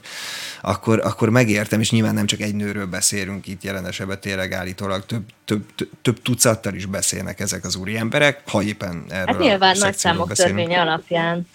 [0.62, 5.06] akkor, akkor megértem, és nyilván nem csak egy nőről beszélünk itt jelen esetben, tényleg állítólag
[5.06, 9.40] több, több, több, több tucattal is beszélnek ezek az úri emberek, ha éppen erről Hát
[9.40, 11.48] nyilván nagy számok törvénye alapján.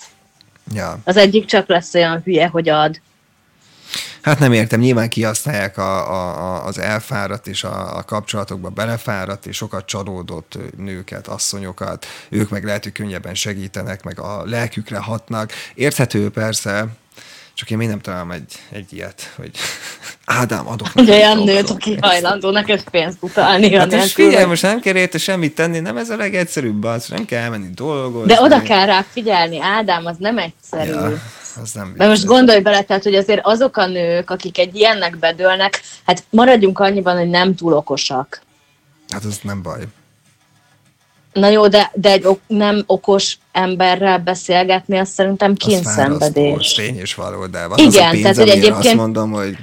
[0.72, 0.98] Ja.
[1.04, 3.00] Az egyik csak lesz olyan hülye, hogy ad.
[4.26, 9.56] Hát nem értem, nyilván kihasználják a, a, az elfáradt és a, a kapcsolatokba belefáradt és
[9.56, 15.52] sokat csalódott nőket, asszonyokat, ők meg lehet, hogy könnyebben segítenek, meg a lelkükre hatnak.
[15.74, 16.86] Érthető persze,
[17.56, 19.50] csak én még nem találom egy, egy ilyet, hogy
[20.24, 23.74] Ádám, adok Egy olyan nőt, aki hajlandó neked pénzt utalni.
[23.74, 27.24] Hát és figyelj, most nem kell érte semmit tenni, nem ez a legegyszerűbb az, nem
[27.24, 28.32] kell elmenni dolgozni.
[28.32, 30.90] De oda kell rá figyelni, Ádám, az nem egyszerű.
[30.90, 31.22] Ja,
[31.62, 35.18] az nem De most gondolj bele, tehát, hogy azért azok a nők, akik egy ilyennek
[35.18, 38.42] bedőlnek, hát maradjunk annyiban, hogy nem túl okosak.
[39.08, 39.80] Hát az nem baj.
[41.32, 46.72] Na jó, de, de egy ok, nem okos emberrel beszélgetni, az szerintem kényszenvedés.
[46.72, 49.56] tény és való, de az Igen, az a pénz, tehát, hogy egyébként- azt mondom, hogy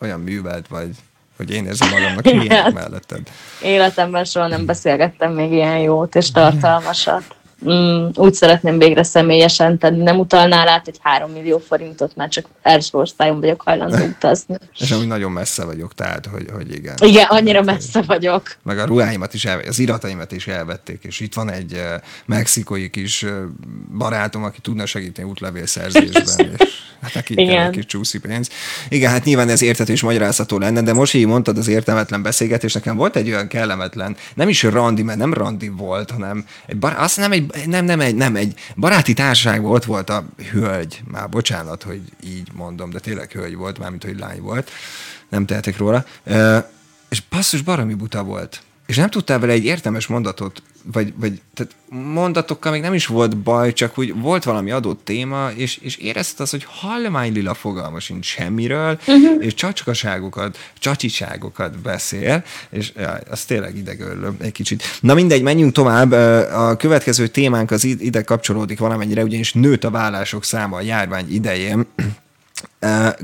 [0.00, 0.88] olyan művelt vagy,
[1.36, 3.20] hogy én érzem magamnak hülyének melletted.
[3.62, 7.22] Életemben soha nem beszélgettem még ilyen jót és tartalmasat.
[7.68, 10.02] Mm, úgy szeretném végre személyesen tenni.
[10.02, 14.56] Nem utalnál át egy 3 millió forintot, mert csak első osztályon vagyok hajlandó utazni.
[14.78, 16.94] És amúgy nagyon messze vagyok, tehát, hogy, hogy igen.
[17.00, 18.56] Igen, annyira messze vagyok.
[18.62, 22.90] Meg a ruháimat is, elvették, az irataimat is elvették, és itt van egy uh, mexikói
[22.90, 23.30] kis uh,
[23.98, 27.66] barátom, aki tudna segíteni útlevélszerzésben, és hát neki Igen.
[27.66, 28.50] egy kis csúszi pénz.
[28.88, 32.72] Igen, hát nyilván ez értető és magyarázható lenne, de most így mondtad az értelmetlen beszélgetés,
[32.72, 36.94] nekem volt egy olyan kellemetlen, nem is randi, mert nem randi volt, hanem egy bar,
[36.96, 38.60] azt nem egy, nem, nem, egy, nem egy.
[38.76, 43.78] Baráti társaságban ott volt a hölgy, már bocsánat, hogy így mondom, de tényleg hölgy volt,
[43.78, 44.70] mármint, hogy lány volt,
[45.28, 46.04] nem tehetek róla,
[47.08, 48.62] és basszus baromi buta volt.
[48.90, 53.36] És nem tudtál vele egy értelmes mondatot, vagy, vagy tehát mondatokkal még nem is volt
[53.36, 58.00] baj, csak úgy volt valami adott téma, és, és érezted azt, hogy hallomány lila fogalma
[58.00, 59.44] sincs semmiről, uh-huh.
[59.44, 64.82] és csacskaságokat, csacsiságokat beszél, és ja, az tényleg idegörlő egy kicsit.
[65.00, 66.12] Na mindegy, menjünk tovább.
[66.52, 71.34] A következő témánk az id- ide kapcsolódik valamennyire, ugyanis nőtt a vállások száma a járvány
[71.34, 71.86] idején.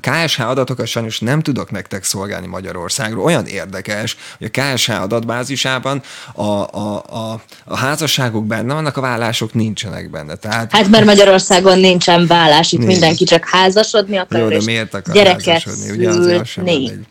[0.00, 3.24] KSH adatokat sajnos nem tudok nektek szolgálni Magyarországról.
[3.24, 6.02] Olyan érdekes, hogy a KSH adatbázisában
[6.34, 10.34] a, a, a, a házasságok benne vannak, a vállások nincsenek benne.
[10.34, 12.90] Tehát Hát mert Magyarországon nincsen vállás, itt Nincs.
[12.92, 17.06] mindenki csak házasodni akar, jó, de miért akar gyereket szülni.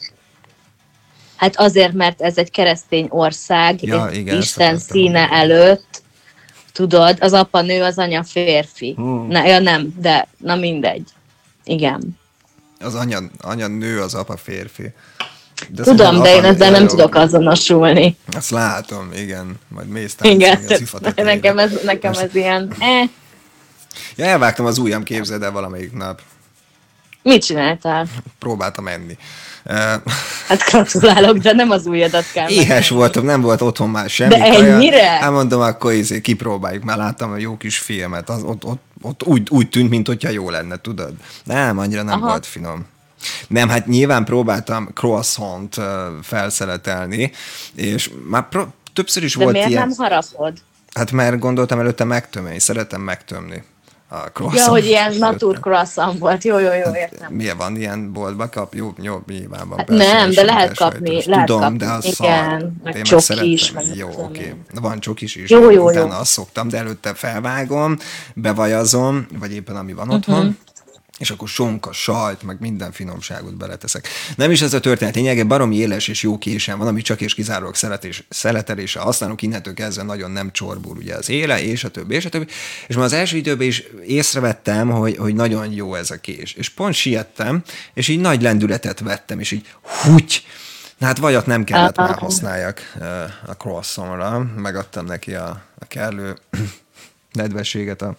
[1.35, 5.41] Hát azért, mert ez egy keresztény ország, Ja, igen, Isten színe mondani.
[5.41, 6.01] előtt,
[6.71, 8.93] tudod, az apa nő, az anya férfi.
[8.95, 9.27] Hmm.
[9.27, 11.07] Na, ja, nem, de na mindegy.
[11.65, 12.17] Igen.
[12.79, 14.93] Az anya, anya nő, az apa férfi.
[15.69, 18.17] De Tudom, de én ezzel nem tudok azonosulni.
[18.35, 19.59] Azt látom, igen.
[19.67, 20.59] Majd mész Igen,
[21.15, 23.09] nekem ez, nekem ez ilyen, eh,
[24.15, 26.21] Ja, elvágtam az ujjam, képzeld el valamelyik nap.
[27.23, 28.07] mit csináltál?
[28.39, 29.17] Próbáltam enni.
[29.65, 29.75] Uh,
[30.47, 32.49] Hát gratulálok, de nem az ujjadat kell.
[32.49, 34.35] éhes voltam, nem volt otthon már semmi.
[34.35, 34.73] De kaja.
[34.75, 35.07] ennyire?
[35.09, 38.29] Hát mondom, akkor izé, kipróbáljuk, mert láttam a jó kis filmet.
[38.29, 41.13] Az, ott, ott, ott úgy, úgy tűnt, mint hogyha jó lenne, tudod?
[41.43, 42.29] Nem, annyira nem Aha.
[42.29, 42.85] volt finom.
[43.47, 45.75] Nem, hát nyilván próbáltam croissant
[46.21, 47.31] felszeletelni,
[47.75, 49.87] és már pro- többször is De volt miért ilyen.
[49.87, 50.53] nem harapod?
[50.93, 53.63] Hát mert gondoltam előtte megtömni, szeretem megtömni
[54.07, 54.65] a croissant.
[54.65, 56.43] Ja, hogy ilyen natur croissant volt.
[56.43, 57.33] Jó, jó, jó, értem.
[57.33, 58.73] Miért van ilyen boltba kap?
[58.73, 59.77] Jó, jó, nyilván van.
[59.77, 60.99] Hát persze, nem, de lehet sajtos.
[60.99, 62.69] kapni, lehet Tudom, kapni, de az igen, szar.
[62.83, 64.39] meg Én csoki is, meg Jó, oké.
[64.43, 64.63] én.
[64.81, 65.49] Van csokis is.
[65.49, 65.85] Jó, jó, jó.
[65.85, 67.97] Utána azt szoktam, de előtte felvágom,
[68.33, 70.39] bevajazom, vagy éppen ami van otthon.
[70.45, 70.49] Mhm.
[71.17, 74.07] És akkor sonka, sajt, meg minden finomságot beleteszek.
[74.35, 77.33] Nem is ez a történet lényege, baromi éles és jó késem van, ami csak és
[77.33, 82.15] kizárólag szeletés, szeletelésre használunk, innentől kezdve nagyon nem csorbul ugye az éle, és a többi,
[82.15, 82.45] és a többi.
[82.87, 86.53] És már az első időben is észrevettem, hogy, hogy nagyon jó ez a kés.
[86.53, 90.43] És pont siettem, és így nagy lendületet vettem, és így húgy,
[90.97, 96.37] Na hát vajat nem kellett már használjak ö, a croissantra, megadtam neki a, a kellő
[97.31, 98.17] nedvességet a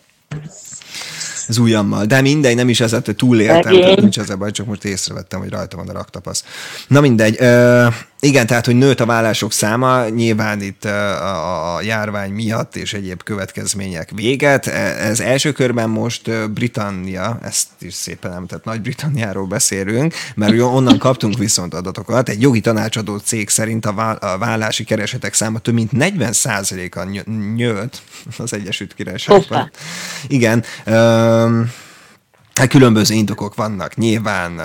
[1.49, 2.05] az ujjammal.
[2.05, 5.41] De mindegy, nem is ez, hogy túléltem, tehát nincs ez a baj, csak most észrevettem,
[5.41, 6.45] hogy rajta van a raktapasz.
[6.89, 7.37] Na mindegy.
[7.39, 7.87] Ö,
[8.27, 14.11] igen, tehát, hogy nőtt a vállások száma, nyilván itt a, járvány miatt és egyéb következmények
[14.15, 14.67] véget.
[14.67, 20.99] E- Ez első körben most Britannia, ezt is szépen nem, tehát Nagy-Britanniáról beszélünk, mert onnan
[20.99, 22.29] kaptunk viszont adatokat.
[22.29, 27.55] Egy jogi tanácsadó cég szerint a, vá- a vállási keresetek száma több mint 40%-a ny-
[27.55, 28.03] nyőtt
[28.39, 29.71] az Egyesült Királyságban.
[30.29, 30.65] Igen.
[30.85, 31.85] Hát
[32.65, 33.97] különböző indokok vannak.
[33.97, 34.59] Nyilván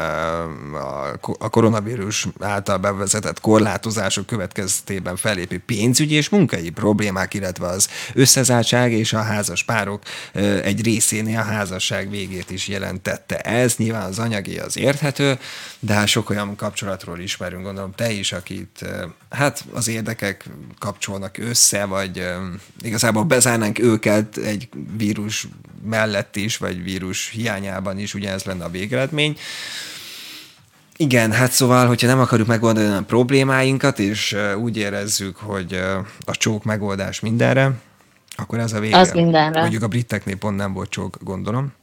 [1.40, 9.14] a koronavírus által bevezetett korlátozások következtében felépő pénzügyi és munkai problémák, illetve az összezártság és
[9.14, 10.02] a házas párok
[10.64, 13.38] egy részénél a házasság végét is jelentette.
[13.38, 15.40] Ez nyilván az anyagi az érthető,
[15.80, 18.86] de hát sok olyan kapcsolatról ismerünk, gondolom te is, akit
[19.30, 20.50] hát az érdekek
[20.80, 22.26] kapcsolnak össze, vagy
[22.82, 25.48] igazából bezárnánk őket egy vírus
[25.84, 29.38] mellett is, vagy vírus hiányában is, ugye ez lenne a végeredmény.
[30.98, 35.74] Igen, hát szóval, hogyha nem akarjuk megoldani a problémáinkat, és úgy érezzük, hogy
[36.26, 37.72] a csók megoldás mindenre,
[38.36, 38.98] akkor ez a vége.
[38.98, 39.60] Az mindenre.
[39.60, 41.74] Mondjuk a briteknél pont nem volt csók, gondolom.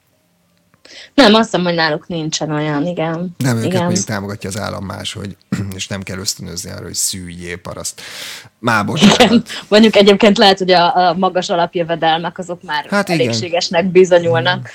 [1.14, 3.35] Nem, azt hiszem, hogy náluk nincsen olyan, igen.
[3.38, 3.85] Nem, őket igen.
[3.85, 5.37] mondjuk támogatja az állam máshogy,
[5.77, 8.01] és nem kell ösztönözni arra, hogy szűjjé paraszt.
[8.59, 9.20] Már bocsánat.
[9.20, 9.42] Igen.
[9.68, 13.92] Mondjuk egyébként lehet, hogy a, a magas alapjövedelmek azok már hát elégségesnek igen.
[13.92, 14.70] bizonyulnak.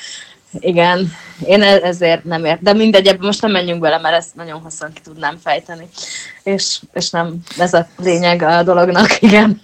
[0.59, 1.11] Igen,
[1.45, 2.61] én e- ezért nem ért.
[2.61, 5.87] De mindegy, ebben most nem menjünk bele, mert ezt nagyon hosszan ki tudnám fejteni.
[6.43, 9.61] És, és nem ez a lényeg a dolognak, igen.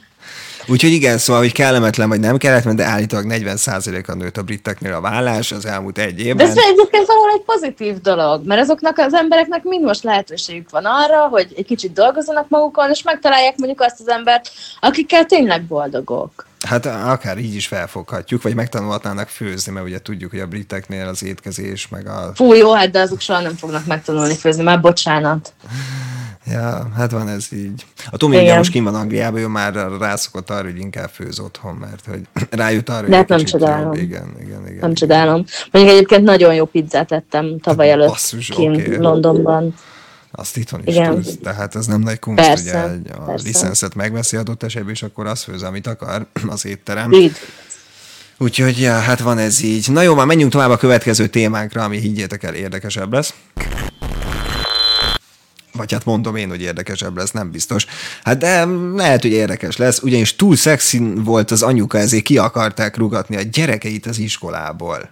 [0.70, 5.02] Úgyhogy igen, szóval, hogy kellemetlen vagy nem kellemetlen, de állítólag 40%-a nőtt a briteknél a
[5.02, 6.46] vállás az elmúlt egy évben.
[6.46, 10.86] De ez egyébként valahol egy pozitív dolog, mert azoknak az embereknek mind most lehetőségük van
[10.86, 16.48] arra, hogy egy kicsit dolgozzanak magukon, és megtalálják mondjuk azt az embert, akikkel tényleg boldogok.
[16.68, 21.24] Hát akár így is felfoghatjuk, vagy megtanulhatnának főzni, mert ugye tudjuk, hogy a briteknél az
[21.24, 22.32] étkezés, meg a...
[22.36, 25.54] Fú, jó, hát de azok soha nem fognak megtanulni főzni, már bocsánat.
[26.52, 27.86] Ja, hát van ez így.
[28.10, 31.76] A Tomi ugye most kim van Angliában, ő már rászokott arra, hogy inkább főz otthon,
[31.76, 32.22] mert hogy
[32.60, 33.94] rájut arra, hogy hát nem csodálom.
[33.94, 34.04] Jobb.
[34.04, 34.80] Igen, igen, igen.
[34.80, 35.46] Nem csodálom.
[35.72, 38.98] Mondjuk egyébként nagyon jó pizzát ettem tavaly előtt Basszus, kint okay.
[38.98, 39.76] Londonban.
[40.32, 41.14] Azt itthon is Igen.
[41.14, 43.48] tudsz, tehát ez nem nagy kunst, persze, ugye egy, a persze.
[43.48, 47.12] licenszet megveszi adott esetben, és akkor azt főz, amit akar az étterem.
[47.12, 47.36] Így.
[48.38, 49.92] Úgyhogy, ja, hát van ez így.
[49.92, 53.34] Na jó, már menjünk tovább a következő témánkra, ami higgyétek el érdekesebb lesz.
[55.80, 57.86] Vagy hát mondom én, hogy érdekesebb lesz, nem biztos.
[58.24, 58.66] Hát de
[58.96, 63.42] lehet, hogy érdekes lesz, ugyanis túl szexi volt az anyuka, ezért ki akarták rugatni a
[63.42, 65.10] gyerekeit az iskolából.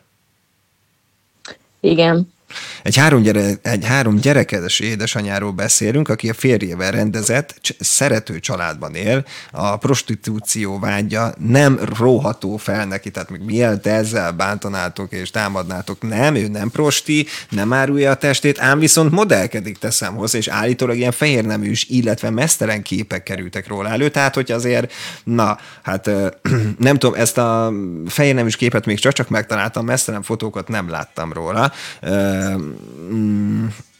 [1.79, 2.33] Igen.
[2.83, 9.25] Egy három, gyere, egy három gyerekedes édesanyáról beszélünk, aki a férjével rendezett, szerető családban él,
[9.51, 16.35] a prostitúció vágya nem róható fel neki, tehát még mielőtt ezzel bántanátok és támadnátok, nem,
[16.35, 21.11] ő nem prosti, nem árulja a testét, ám viszont modellkedik teszem hozzá, és állítólag ilyen
[21.11, 26.09] fehérneműs, illetve mesztelen képek kerültek róla elő, tehát hogy azért, na, hát
[26.77, 27.73] nem tudom, ezt a
[28.07, 31.71] fehérneműs képet még csak, csak megtaláltam, mesztelen fotókat nem láttam róla,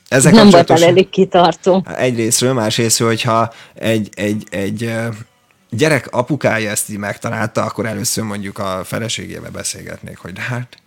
[0.08, 1.86] ezek nem volt elég kitartó.
[1.98, 4.94] Egyrésztről, másrésztről, hogyha egy, egy, egy
[5.70, 10.78] gyerek apukája ezt így megtalálta, akkor először mondjuk a feleségével beszélgetnék, hogy hát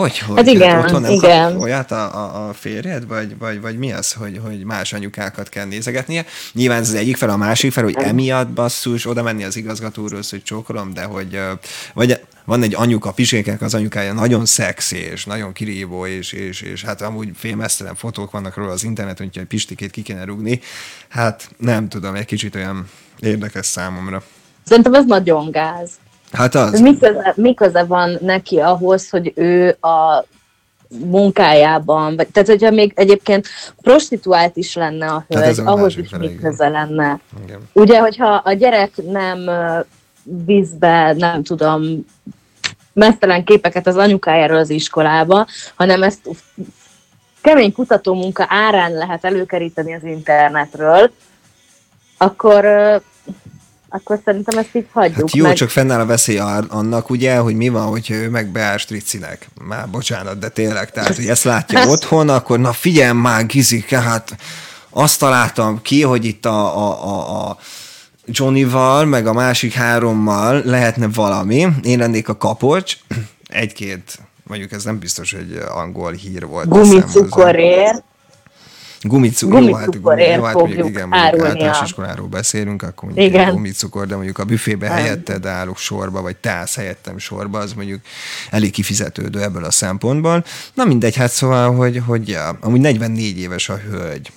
[0.00, 0.36] hogy, hogy?
[0.36, 1.56] Hát igen, otthon nem igen.
[1.56, 5.66] olyat a, a, a férjed, vagy, vagy, vagy mi az, hogy, hogy más anyukákat kell
[5.66, 6.24] nézegetnie?
[6.52, 10.20] Nyilván ez az egyik fel, a másik fel, hogy emiatt basszus, oda menni az igazgatóról,
[10.30, 11.40] hogy csókolom, de hogy
[11.94, 16.84] vagy van egy anyuka, pisékek az anyukája nagyon szexi, és nagyon kirívó, és, és, és
[16.84, 20.60] hát amúgy félmesztelen fotók vannak róla az interneten, hogy pistikét ki kéne rúgni.
[21.08, 24.22] Hát nem tudom, egy kicsit olyan érdekes számomra.
[24.64, 25.90] Szerintem ez nagyon gáz.
[26.32, 26.80] Hát az.
[26.80, 30.24] Mi köze, mi köze van neki ahhoz, hogy ő a
[30.98, 33.46] munkájában, vagy, tehát hogyha még egyébként
[33.82, 37.20] prostituált is lenne a hölgy, hát ahhoz is mi köze lenne.
[37.44, 37.58] Igen.
[37.72, 39.50] Ugye, hogyha a gyerek nem
[40.22, 42.06] vízbe, nem tudom,
[42.92, 46.28] mesztelen képeket az anyukájáról az iskolába, hanem ezt
[47.40, 51.10] kemény kutatómunka árán lehet előkeríteni az internetről,
[52.18, 52.64] akkor
[53.90, 55.16] akkor szerintem ezt így hagyjuk.
[55.16, 55.54] Hát jó, meg.
[55.54, 59.48] csak fennáll a veszély annak, ugye, hogy mi van, hogy ő meg beáll Stricinek.
[59.64, 64.36] Már bocsánat, de tényleg, tehát, hogy ezt látja otthon, akkor na figyelj már, Gizike, hát
[64.90, 67.56] azt találtam ki, hogy itt a, a, a, a
[68.24, 71.66] Johnnyval, meg a másik hárommal lehetne valami.
[71.82, 72.96] Én lennék a kapocs,
[73.46, 76.68] egy-két, mondjuk ez nem biztos, hogy angol hír volt.
[76.68, 78.04] Gumicukorért.
[79.02, 83.52] Gumicukor, jó, hát, jó, hát mondjuk, igen, mondjuk általános iskoláról beszélünk, akkor mondjuk igen.
[83.52, 84.96] gumicukor, de mondjuk a büfébe nem.
[84.96, 88.00] helyetted állok sorba, vagy te állsz helyettem sorba, az mondjuk
[88.50, 90.44] elég kifizetődő ebből a szempontból.
[90.74, 94.30] Na mindegy, hát szóval, hogy, hogy ja, amúgy 44 éves a hölgy.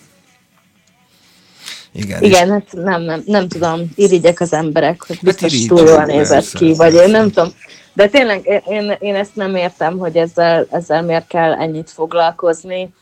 [1.92, 5.88] Igen, Igen hát nem, nem, nem tudom, irigyek az emberek, hogy hát biztos hát túl
[5.88, 7.54] jól nézett ki, vagy én nem tudom.
[7.94, 12.94] De tényleg én, én ezt nem értem, hogy ezzel, ezzel miért kell ennyit foglalkozni.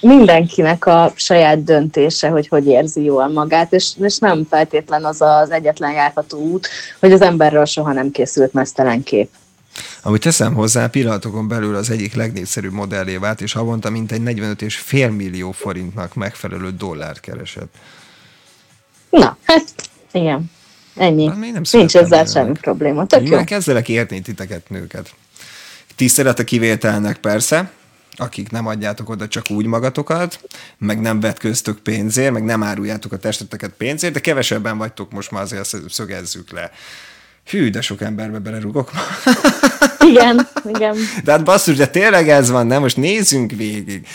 [0.00, 5.50] Mindenkinek a saját döntése, hogy hogy érzi jól magát, és, és nem feltétlen az az
[5.50, 6.68] egyetlen járható út,
[7.00, 9.28] hogy az emberről soha nem készült mesztelen kép.
[10.02, 14.76] Amit teszem hozzá, pillanatokon belül az egyik legnépszerűbb modellé vált, és havonta mintegy 45 és
[14.76, 17.74] fél millió forintnak megfelelő dollárt keresett.
[19.10, 19.64] Na, hát
[20.12, 20.50] igen.
[20.96, 21.26] Ennyi.
[21.26, 22.28] Hát nem Nincs ezzel nőnek.
[22.28, 23.06] semmi probléma.
[23.06, 23.36] Tök jó.
[23.36, 25.10] már kezdelek érteni titeket, nőket.
[25.96, 27.70] Tisztelet a kivételnek persze,
[28.16, 30.40] akik nem adjátok oda csak úgy magatokat,
[30.78, 35.42] meg nem vetköztök pénzért, meg nem áruljátok a testeteket pénzért, de kevesebben vagytok most már
[35.42, 36.70] azért szögezzük le.
[37.44, 39.00] Hű, de sok emberbe belerugok ma.
[40.10, 40.96] Igen, igen.
[41.24, 42.80] De hát basszus, de tényleg ez van, nem?
[42.80, 44.06] Most nézzünk végig.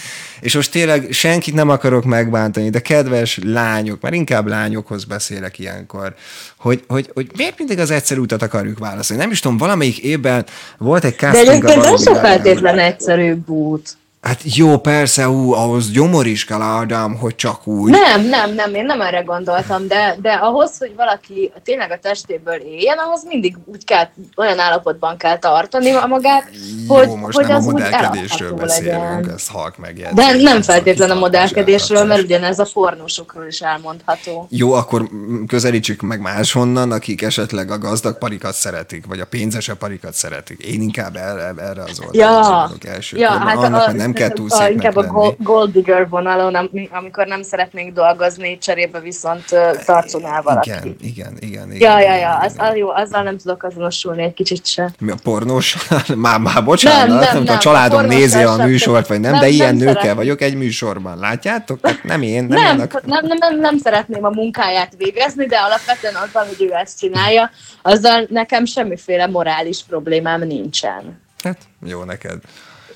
[0.42, 6.14] És most tényleg senkit nem akarok megbántani, de kedves lányok, már inkább lányokhoz beszélek ilyenkor,
[6.58, 9.22] hogy, hogy, hogy miért mindig az egyszerű utat akarjuk válaszolni.
[9.24, 10.46] Nem is tudom, valamelyik évben
[10.78, 12.24] volt egy De casting a egyébként ez Gárdán.
[12.24, 13.90] feltétlen egyszerűbb út.
[14.22, 17.92] Hát jó, persze, ú, ahhoz gyomor is kell, Ádám, hogy csak úgy.
[17.92, 22.56] Nem, nem, nem, én nem erre gondoltam, de, de ahhoz, hogy valaki tényleg a testéből
[22.56, 24.08] éljen, ahhoz mindig úgy kell,
[24.38, 26.50] olyan állapotban kell tartani magát,
[26.88, 29.34] hogy, jó, most hogy nem a az úgy modellkedésről beszélünk, legyen.
[29.34, 30.26] ezt halk megjegyzés.
[30.26, 34.48] De nem ezt feltétlen a modellkedésről, mert ugyanez a pornósokról is elmondható.
[34.50, 35.10] Jó, akkor
[35.48, 40.64] közelítsük meg máshonnan, akik esetleg a gazdag parikat szeretik, vagy a pénzesebb parikat szeretik.
[40.64, 42.72] Én inkább erre, erre az oldalra
[43.12, 45.14] Ja, ja hát a, hogy nem kell túl szépnek inkább a lenni.
[45.14, 49.44] gold, gold digger vonalon, am- amikor nem szeretnénk dolgozni, cserébe viszont
[49.86, 50.70] tartson el valaki.
[50.70, 51.72] Igen, igen, igen.
[51.72, 52.76] igen Ja, ja, ja, az, igen.
[52.76, 54.92] jó, azzal nem tudok azonosulni egy kicsit se.
[55.00, 55.78] Mi a pornós?
[56.16, 59.32] már, már bocsánat, Nem, nem, nem, nem, a családom a nézi a műsort, vagy nem,
[59.32, 60.16] nem, de ilyen nem nőkkel szeretem.
[60.16, 61.18] vagyok egy műsorban.
[61.20, 61.80] Látjátok?
[61.84, 63.00] Hát nem én, nem, Nem, én a...
[63.06, 67.50] nem, nem, nem, nem szeretném a munkáját végezni, de alapvetően azzal, hogy ő ezt csinálja,
[67.82, 71.22] azzal nekem semmiféle morális problémám nincsen.
[71.44, 72.38] Hát, jó neked.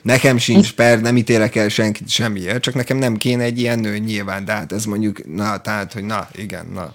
[0.06, 3.98] Nekem sincs, per, nem ítélek el senkit semmiért, csak nekem nem kéne egy ilyen nő
[3.98, 6.94] nyilván, de hát ez mondjuk, na, tehát, hogy na, igen, na.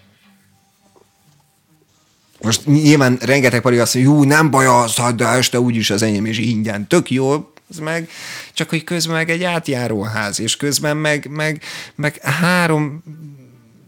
[2.40, 6.02] Most nyilván rengeteg pari azt mondja, jó, nem baj az, hát de este úgyis az
[6.02, 8.08] enyém is ingyen, tök jó, az meg,
[8.52, 11.62] csak hogy közben meg egy átjáróház, és közben meg, meg,
[11.94, 13.02] meg három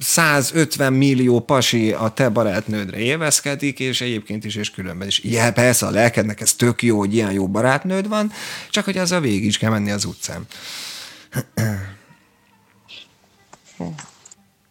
[0.03, 5.19] 150 millió pasi a te barátnődre élvezkedik, és egyébként is, és különben is.
[5.19, 8.33] Igen, persze, a lelkednek ez tök jó, hogy ilyen jó barátnőd van,
[8.71, 10.47] csak hogy azzal végig is kell menni az utcán.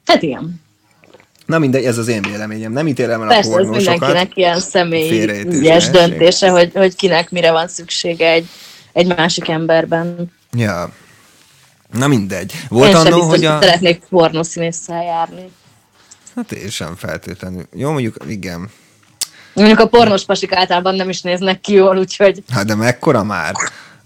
[0.06, 0.62] Hát igen.
[1.46, 2.72] Na mindegy, ez az én véleményem.
[2.72, 4.00] Nem ítélem el a Persze, ez pornósokat.
[4.00, 4.62] mindenkinek ilyen
[5.64, 5.90] lehetséges.
[5.90, 8.48] döntése, hogy, hogy kinek mire van szüksége egy,
[8.94, 10.32] egy másik emberben.
[10.52, 10.94] Ja.
[11.92, 12.54] Na mindegy.
[12.70, 13.62] Volt Én sem annó, biztos, hogy a...
[13.62, 15.52] szeretnék pornószínésszel járni.
[16.36, 17.64] Hát én sem feltétlenül.
[17.74, 18.70] Jó, mondjuk igen.
[19.54, 23.54] Mondjuk a pornós pasik általában nem is néznek ki jól, úgyhogy Hát de mekkora már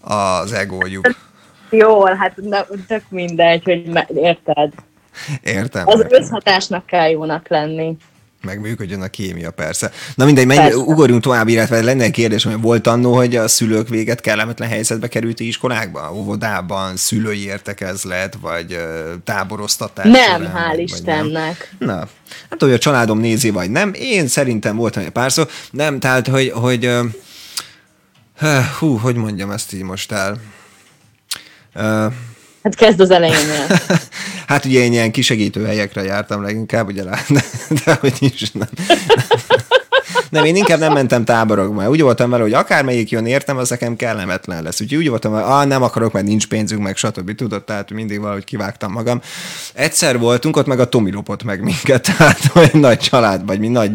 [0.01, 1.15] az egójuk.
[1.69, 4.73] jól, hát ne, tök mindegy, hogy me- érted.
[5.41, 5.88] Értem.
[5.88, 7.97] Az összhatásnak kell jónak lenni.
[8.46, 9.91] Meg működjön a kémia, persze.
[10.16, 10.78] Na mindegy, menj, Persze.
[10.78, 15.08] ugorjunk tovább, illetve lenne egy kérdés, hogy volt annó, hogy a szülők véget kellemetlen helyzetbe
[15.08, 18.78] kerülti iskolákban, óvodában, szülői értekezlet, vagy
[19.24, 20.06] táboroztatás.
[20.06, 21.76] Nem, során, hál' Istennek.
[21.80, 21.88] Nem.
[21.88, 22.08] Na,
[22.50, 23.91] tudom, hogy a családom nézi, vagy nem.
[23.93, 25.43] Én szerintem voltam egy pár szó.
[25.72, 26.89] Nem, tehát, hogy, hogy
[28.80, 30.38] hú, hogy mondjam ezt így most el.
[31.74, 32.08] Ö,
[32.66, 33.68] Hát kezd az elejénél.
[34.47, 37.43] Hát ugye én ilyen kisegítő helyekre jártam leginkább, ugye de,
[37.86, 38.70] de hogy is nem.
[40.36, 41.89] Nem, én inkább nem mentem táborokba.
[41.89, 44.81] Úgy voltam vele, hogy akármelyik jön értem, az nekem kellemetlen lesz.
[44.81, 47.36] Úgyhogy úgy voltam vele, ah, nem akarok, mert nincs pénzünk, meg stb.
[47.36, 49.21] Tudod, tehát mindig valahogy kivágtam magam.
[49.73, 53.67] Egyszer voltunk, ott meg a Tomi lopott meg minket, tehát olyan nagy család, vagy mi
[53.67, 53.91] nagy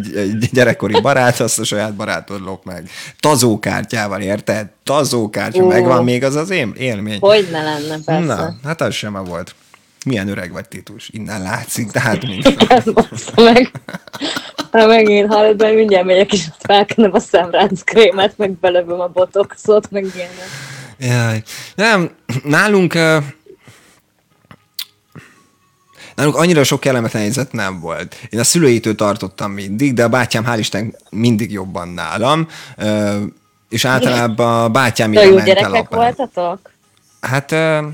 [0.53, 2.91] gyerekkori barát, azt a saját barátod lop meg.
[3.20, 4.66] Tazókártyával, érted?
[4.84, 5.66] Tazókártya, Ó.
[5.66, 7.18] megvan még az az én élmény.
[7.20, 8.34] Hogy ne lenne, persze.
[8.34, 9.55] Na, hát az sem volt.
[10.05, 11.09] Milyen öreg vagy, Titus?
[11.09, 12.57] Innen látszik, hát mind.
[12.69, 13.71] Ez bassza meg.
[14.71, 20.07] Ha megint hallod, mert mindjárt megyek is felkenem a szemránckrémet, meg belövöm a botoxot, meg
[20.15, 20.47] ilyenek.
[20.99, 21.43] Jaj.
[21.75, 22.11] Nem,
[22.45, 22.95] nálunk...
[22.95, 23.25] Uh,
[26.15, 28.17] nálunk annyira sok kellemetlen helyzet nem volt.
[28.31, 32.49] Én a szülőitől tartottam mindig, de a bátyám hál' Isten mindig jobban nálam.
[32.77, 33.23] Uh,
[33.69, 36.01] és általában a bátyám jó ment el gyerekek apám.
[36.01, 36.71] voltatok?
[37.21, 37.85] Hát uh,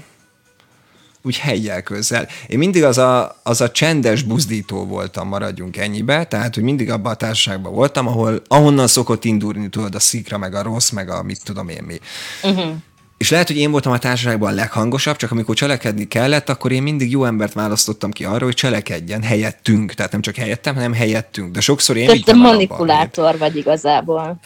[1.27, 2.29] úgy helyjel közel.
[2.47, 7.13] Én mindig az a, az a csendes buzdító voltam, maradjunk ennyibe, tehát, hogy mindig abban
[7.13, 11.23] a társaságban voltam, ahol, ahonnan szokott indulni, tudod, a szikra, meg a rossz, meg a
[11.23, 12.01] mit tudom én mi.
[12.43, 12.75] Uh-huh.
[13.17, 16.83] És lehet, hogy én voltam a társaságban a leghangosabb, csak amikor cselekedni kellett, akkor én
[16.83, 19.93] mindig jó embert választottam ki arra, hogy cselekedjen helyettünk.
[19.93, 21.53] Tehát nem csak helyettem, hanem helyettünk.
[21.53, 24.41] De sokszor én te manipulátor vagy igazából.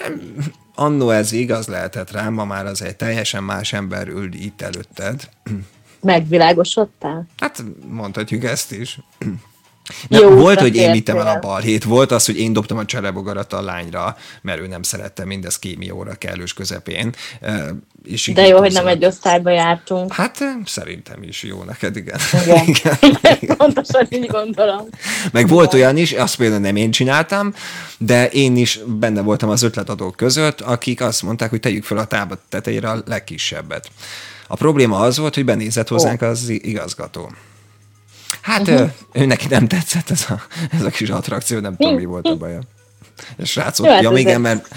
[0.74, 5.28] Annó ez igaz lehetett rám, ma már az egy teljesen más ember ül itt előtted.
[6.00, 7.26] Megvilágosodtál?
[7.36, 8.98] Hát mondhatjuk ezt is.
[10.08, 12.84] Nem, Jó, volt, hogy én vittem el a balhét, volt az, hogy én dobtam a
[12.84, 17.14] cserebogarat a lányra, mert ő nem szerette mindez kémióra kellős közepén.
[18.04, 20.12] És De jó, hogy nem egy osztályba jártunk.
[20.12, 22.18] Hát szerintem is jó neked, igen.
[22.66, 23.56] Igen, igen, igen.
[23.56, 24.88] pontosan így gondolom.
[25.32, 27.54] Meg volt olyan is, azt például nem én csináltam,
[27.98, 32.04] de én is benne voltam az ötletadók között, akik azt mondták, hogy tegyük fel a
[32.04, 33.90] tábla tetejére a legkisebbet.
[34.50, 37.30] A probléma az volt, hogy benézett hozzánk az igazgató.
[38.40, 38.90] Hát uh-huh.
[39.12, 40.40] ő neki nem tetszett ez a,
[40.70, 42.60] ez a kis attrakció, nem tudom, mi volt a baja.
[43.44, 44.68] Srácok, hát ja, még mert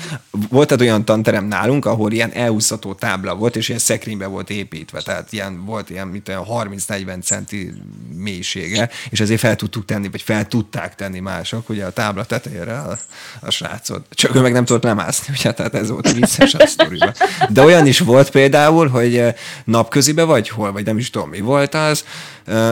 [0.49, 5.01] volt egy olyan tanterem nálunk, ahol ilyen elúszható tábla volt, és ilyen szekrénybe volt építve,
[5.01, 7.73] tehát ilyen, volt ilyen, mint olyan 30-40 centi
[8.15, 12.77] mélysége, és ezért fel tudtuk tenni, vagy fel tudták tenni mások, ugye a tábla tetejére
[12.77, 12.97] a,
[13.39, 14.05] a srácot.
[14.09, 17.13] Csak ő meg nem tudott lemászni, ugye, tehát ez volt a vicces a sztoriban.
[17.49, 19.33] De olyan is volt például, hogy eh,
[19.65, 22.03] napközibe vagy hol, vagy nem is tudom, mi volt az,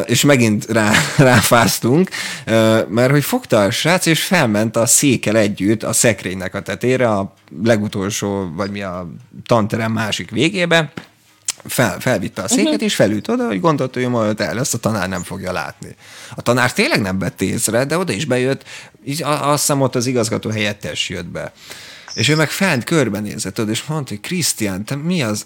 [0.06, 2.10] és megint rá, ráfáztunk,
[2.88, 7.34] mert hogy fogta a srác, és felment a székel együtt a szekrénynek a tetére, a
[7.64, 9.10] legutolsó, vagy mi a
[9.46, 10.92] tanterem másik végébe,
[11.66, 12.84] fel, felvitte a széket, uh-huh.
[12.84, 15.96] és felült oda, hogy gondolta, hogy majd el lesz, a tanár nem fogja látni.
[16.36, 18.64] A tanár tényleg nem vett észre, de oda is bejött,
[19.06, 21.52] így azt hiszem ott az igazgató helyettes jött be.
[22.14, 25.46] És ő meg fent körbenézett, és mondta, hogy Krisztián, te mi az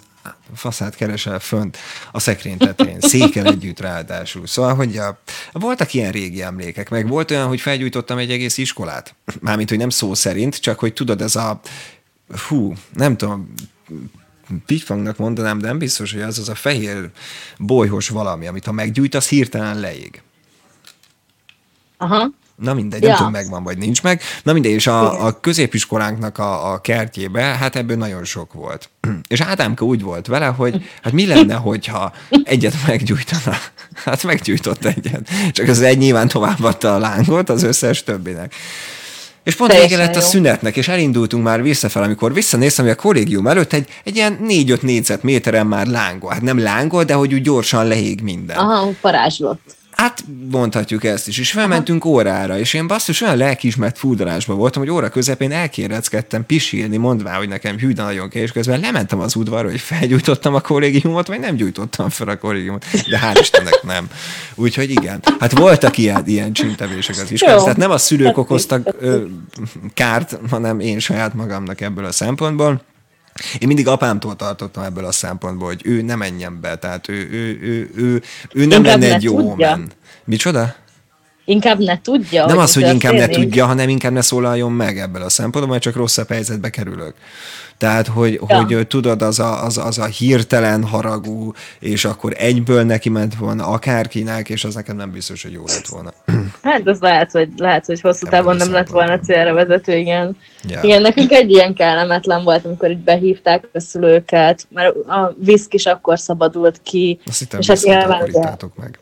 [0.55, 1.77] faszát keresel fönt
[2.11, 4.47] a szekrény tetején, székel együtt ráadásul.
[4.47, 5.19] Szóval, hogy a,
[5.51, 9.15] voltak ilyen régi emlékek, meg volt olyan, hogy felgyújtottam egy egész iskolát.
[9.41, 11.59] Mármint, hogy nem szó szerint, csak hogy tudod, ez a
[12.47, 13.53] hú, nem tudom,
[14.65, 17.09] pifangnak mondanám, de nem biztos, hogy az az a fehér
[17.57, 20.21] bolyhos valami, amit ha meggyújtasz, hirtelen leég.
[21.97, 22.29] Aha.
[22.55, 23.07] Na mindegy, ja.
[23.07, 24.21] nem tudom, megvan vagy nincs meg.
[24.43, 28.89] Na mindegy, és a, a középiskolánknak a, a kertjébe, hát ebből nagyon sok volt.
[29.27, 33.57] És Ádámka úgy volt vele, hogy hát mi lenne, hogyha egyet meggyújtana?
[34.05, 35.29] Hát meggyújtott egyet.
[35.51, 38.53] Csak az egy nyilván továbbadta a lángot az összes többinek.
[39.43, 43.47] És pont vége lett a szünetnek, és elindultunk már visszafel, amikor visszanéztem, hogy a kollégium
[43.47, 46.31] előtt egy, egy ilyen 4-5 négyzetméteren már lángol.
[46.31, 48.57] Hát nem lángol, de hogy úgy gyorsan lehég minden.
[48.57, 49.75] Aha, parázslott.
[49.95, 51.37] Hát mondhatjuk ezt is.
[51.37, 56.97] És felmentünk órára, és én basszus olyan lelkiismert fúdalásban voltam, hogy óra közepén elkéreckedtem pisilni,
[56.97, 61.27] mondvá, hogy nekem hű, nagyon kell, és közben lementem az udvarra, hogy felgyújtottam a kollégiumot,
[61.27, 62.85] vagy nem gyújtottam fel a kollégiumot.
[63.09, 64.07] De hál' Istennek nem.
[64.55, 65.19] Úgyhogy igen.
[65.39, 67.63] Hát voltak ilyen, ilyen csintevések az iskolában.
[67.63, 69.23] Tehát nem a szülők okoztak ö,
[69.93, 72.81] kárt, hanem én saját magamnak ebből a szempontból.
[73.59, 77.59] Én mindig apámtól tartottam ebből a szempontból, hogy ő nem menjen be, tehát ő, ő,
[77.61, 78.21] ő, ő,
[78.53, 79.69] ő nem inkább lenne egy jó tudja.
[79.69, 79.91] men.
[80.23, 80.75] Micsoda?
[81.45, 82.45] Inkább ne tudja.
[82.45, 85.83] Nem az, hogy inkább ne tudja, hanem inkább ne szólaljon meg ebből a szempontból, mert
[85.83, 87.13] csak rosszabb helyzetbe kerülök.
[87.77, 88.63] Tehát, hogy, ja.
[88.63, 93.67] hogy tudod, az a, az, az a hirtelen haragú, és akkor egyből neki ment volna
[93.67, 96.13] akárkinek, és az nekem nem biztos, hogy jó lett volna.
[96.61, 100.37] Hát az lehet, hogy, lehet, hogy hosszú távon nem lett volna célra vezető, igen.
[100.67, 100.79] Ja.
[100.81, 105.85] Igen, nekünk egy ilyen kellemetlen volt, amikor így behívták a szülőket, mert a viszk is
[105.85, 107.19] akkor szabadult ki.
[107.25, 108.29] Azt hittem, és hát nyilván,
[108.75, 108.99] meg.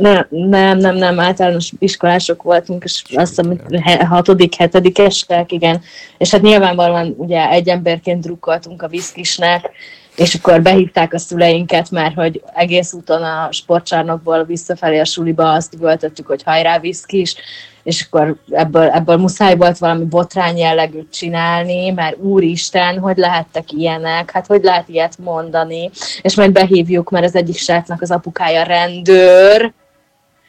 [0.00, 3.60] Nem, nem, nem, nem, általános iskolások voltunk, és azt hiszem,
[4.08, 5.82] hatodik, hetedikesek, igen.
[6.18, 9.70] És hát nyilvánvalóan ugye egy emberként drukkoltunk a viszkisnek,
[10.16, 15.74] és akkor behívták a szüleinket, mert hogy egész úton a sportcsarnokból visszafelé a suliba azt
[15.74, 17.34] üvöltöttük, hogy hajrá viszkis,
[17.82, 24.30] és akkor ebből, ebből muszáj volt valami botrány jellegűt csinálni, mert úristen, hogy lehettek ilyenek,
[24.30, 25.90] hát hogy lehet ilyet mondani,
[26.22, 29.72] és majd behívjuk, mert az egyik srácnak az apukája rendőr,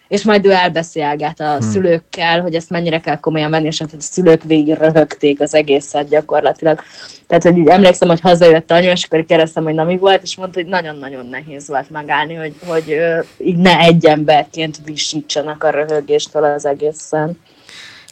[0.07, 1.69] és majd ő elbeszélget a hmm.
[1.71, 6.09] szülőkkel, hogy ezt mennyire kell komolyan venni, és hát a szülők végig röhögték az egészet
[6.09, 6.79] gyakorlatilag.
[7.27, 10.35] Tehát, hogy így emlékszem, hogy hazajött anyu, és akkor kérdeztem, hogy na mi volt, és
[10.35, 12.97] mondta, hogy nagyon-nagyon nehéz volt megállni, hogy, hogy
[13.37, 17.39] így ne egy emberként visítsanak a röhögéstől az egészen.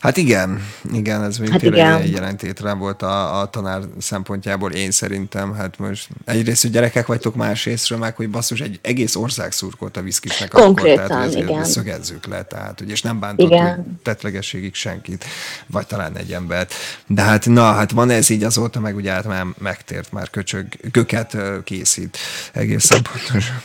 [0.03, 4.91] Hát igen, igen, ez még hát tényleg egy jelentétlen volt a, a tanár szempontjából, én
[4.91, 9.97] szerintem, hát most egyrészt, hogy gyerekek vagytok, másrésztről meg, hogy basszus, egy egész ország szurkolt
[9.97, 11.63] a viszkisnek Konkrétan, akkor, tehát igen.
[11.63, 13.99] szögezzük le, tehát, hogy és nem bántott igen.
[14.03, 15.25] tetlegességig senkit,
[15.67, 16.73] vagy talán egy embert.
[17.07, 20.65] De hát na, hát van ez így azóta, meg ugye hát már megtért, már köcsög,
[20.91, 22.17] köket készít
[22.53, 23.61] egészen pontosan.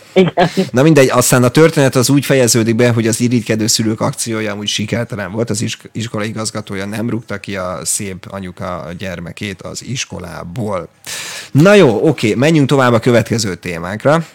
[0.70, 4.68] Na mindegy, aztán a történet az úgy fejeződik be, hogy az irigykedő szülők akciója úgy
[4.68, 10.88] sikertelen volt, az iskola igazgatója nem rúgta ki a szép anyuka gyermekét az iskolából.
[11.50, 14.26] Na jó, oké, menjünk tovább a következő témánkra.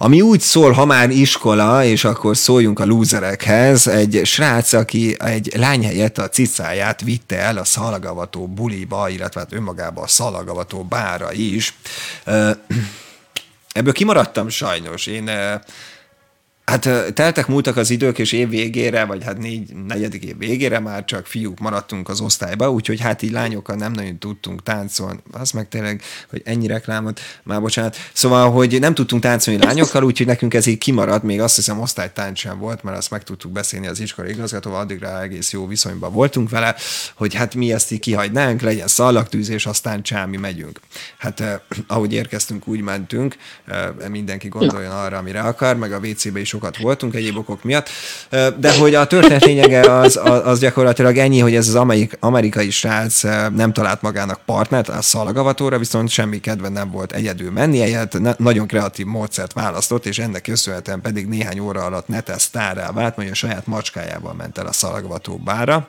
[0.00, 5.52] Ami úgy szól, ha már iskola, és akkor szóljunk a lúzerekhez, egy srác, aki egy
[5.56, 11.32] lány helyett a cicáját vitte el a szalagavató buliba, illetve hát önmagába a szalagavató bára
[11.32, 11.74] is.
[13.72, 15.06] Ebből kimaradtam sajnos.
[15.06, 15.30] Én
[16.68, 21.04] Hát teltek múltak az idők, és év végére, vagy hát négy, negyedik év végére már
[21.04, 25.18] csak fiúk maradtunk az osztályba, úgyhogy hát így lányokkal nem nagyon tudtunk táncolni.
[25.32, 27.96] Az meg tényleg, hogy ennyi reklámot, már bocsánat.
[28.12, 32.38] Szóval, hogy nem tudtunk táncolni lányokkal, úgyhogy nekünk ez így kimaradt, még azt hiszem osztálytánc
[32.38, 36.50] sem volt, mert azt meg tudtuk beszélni az iskola igazgatóval, addigra egész jó viszonyban voltunk
[36.50, 36.74] vele,
[37.14, 40.80] hogy hát mi ezt így kihagynánk, legyen szallagtűz, és aztán csámi megyünk.
[41.18, 46.40] Hát eh, ahogy érkeztünk, úgy mentünk, eh, mindenki gondoljon arra, amire akar, meg a WC-be
[46.40, 47.88] is sokat voltunk egyéb okok miatt,
[48.56, 53.22] de hogy a történet lényege az, az gyakorlatilag ennyi, hogy ez az amerik, amerikai srác
[53.54, 58.66] nem talált magának partnert, a szalagavatóra viszont semmi kedve nem volt egyedül menni, egyet nagyon
[58.66, 63.34] kreatív módszert választott, és ennek köszönhetően pedig néhány óra alatt netes sztárrá vált, majd a
[63.34, 65.88] saját macskájával ment el a szalagavató bára.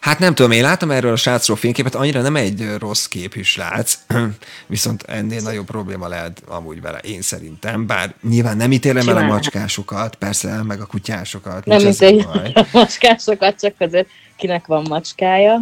[0.00, 3.56] Hát nem tudom, én láttam erről a srácról fényképet, annyira nem egy rossz kép is
[3.56, 3.98] látsz,
[4.66, 9.22] viszont ennél nagyobb probléma lehet amúgy vele, én szerintem, bár nyilván nem ítélem el a
[9.22, 11.64] macskásokat, persze, meg a kutyásokat.
[11.64, 15.60] Nem ítélem a macskásokat, csak azért kinek van macskája.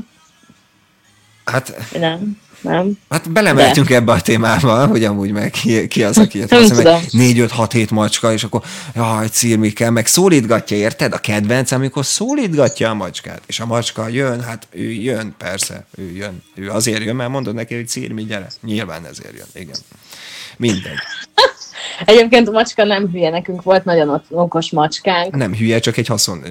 [1.45, 1.93] Hát...
[1.99, 2.99] Nem nem?
[3.11, 7.51] Hát belemeltünk ebbe a témába, hogy amúgy meg ki, ki az, aki meg 4 5
[7.51, 8.63] 6 7 macska, és akkor
[8.95, 11.13] jaj, cirmikkel, meg szólítgatja, érted?
[11.13, 16.13] A kedvenc, amikor szólítgatja a macskát, és a macska jön, hát ő jön, persze, ő
[16.13, 16.43] jön.
[16.55, 18.49] Ő azért jön, mert mondod neki, hogy cirmi, gyere.
[18.63, 19.77] Nyilván ezért jön, igen.
[20.57, 20.99] Mindegy.
[22.05, 25.37] Egyébként a macska nem hülye, nekünk volt nagyon okos macskánk.
[25.37, 26.43] Nem hülye, csak egy haszon,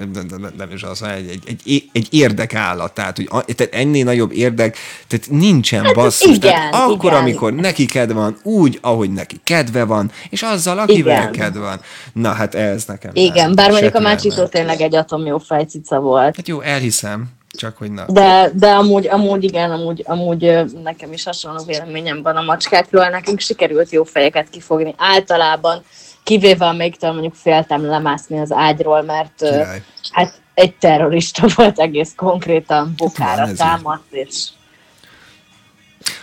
[0.56, 4.76] nem is az, egy, egy, egy, egy érdekállat, tehát, hogy tehát ennél nagyobb érdek,
[5.06, 6.36] tehát nincsen hát, basszus.
[6.36, 7.22] Igen, tehát akkor, igen.
[7.22, 11.32] amikor neki kedve van, úgy, ahogy neki kedve van, és azzal, akivel igen.
[11.32, 11.80] kedve van.
[12.12, 13.10] Na, hát ez nekem.
[13.14, 16.36] Igen, nem, bár mondjuk a mácsító tényleg egy atomjó fejcica volt.
[16.36, 18.04] Hát jó, elhiszem, csak hogy na.
[18.08, 23.40] De, de amúgy, amúgy igen, amúgy, amúgy nekem is hasonló véleményem van a macskákról, nekünk
[23.40, 24.94] sikerült jó fejeket kifogni.
[24.96, 25.82] Általában,
[26.22, 29.82] kivéve amelyiktől mondjuk féltem lemászni az ágyról, mert Király.
[30.12, 34.48] hát egy terrorista volt egész konkrétan bokára támadt, és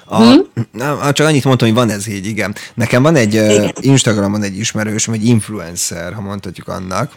[0.05, 0.39] a, hm?
[0.71, 2.55] na, csak annyit mondtam, hogy van ez így, igen.
[2.73, 3.73] Nekem van egy igen.
[3.79, 7.11] Instagramon egy ismerős, egy influencer, ha mondhatjuk annak,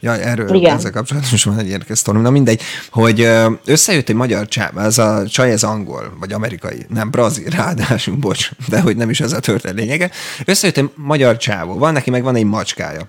[0.00, 0.76] Ja, erről Igen.
[0.76, 2.20] ezzel kapcsolatban van egy érdekes sztorim.
[2.20, 3.28] Na mindegy, hogy
[3.64, 8.50] összejött egy magyar csáv, ez a csaj, ez angol, vagy amerikai, nem brazil, ráadásul, bocs,
[8.68, 10.10] de hogy nem is ez a történet lényege.
[10.44, 13.06] Összejött egy magyar csávó, van neki meg van egy macskája.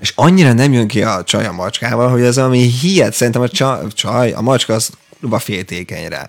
[0.00, 3.48] És annyira nem jön ki a csaj a macskával, hogy ez ami hihet, szerintem a
[3.94, 6.28] csaj, a macska az kurva féltékenyre.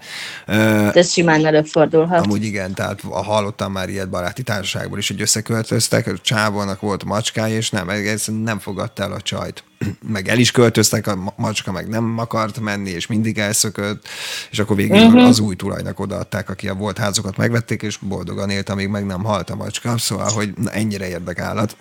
[0.94, 2.26] Ez simán előfordulhat.
[2.26, 7.56] Amúgy igen, tehát hallottam már ilyet baráti társaságból is, hogy összeköltöztek, a csávónak volt macskája,
[7.56, 9.64] és nem, ez nem fogadta el a csajt.
[10.14, 14.08] meg el is költöztek, a macska meg nem akart menni, és mindig elszökött,
[14.52, 15.28] és akkor végül uh-huh.
[15.28, 19.24] az új tulajnak odaadták, aki a volt házokat megvették, és boldogan élt, amíg meg nem
[19.24, 21.76] halt a macska, szóval, hogy na, ennyire érdekállat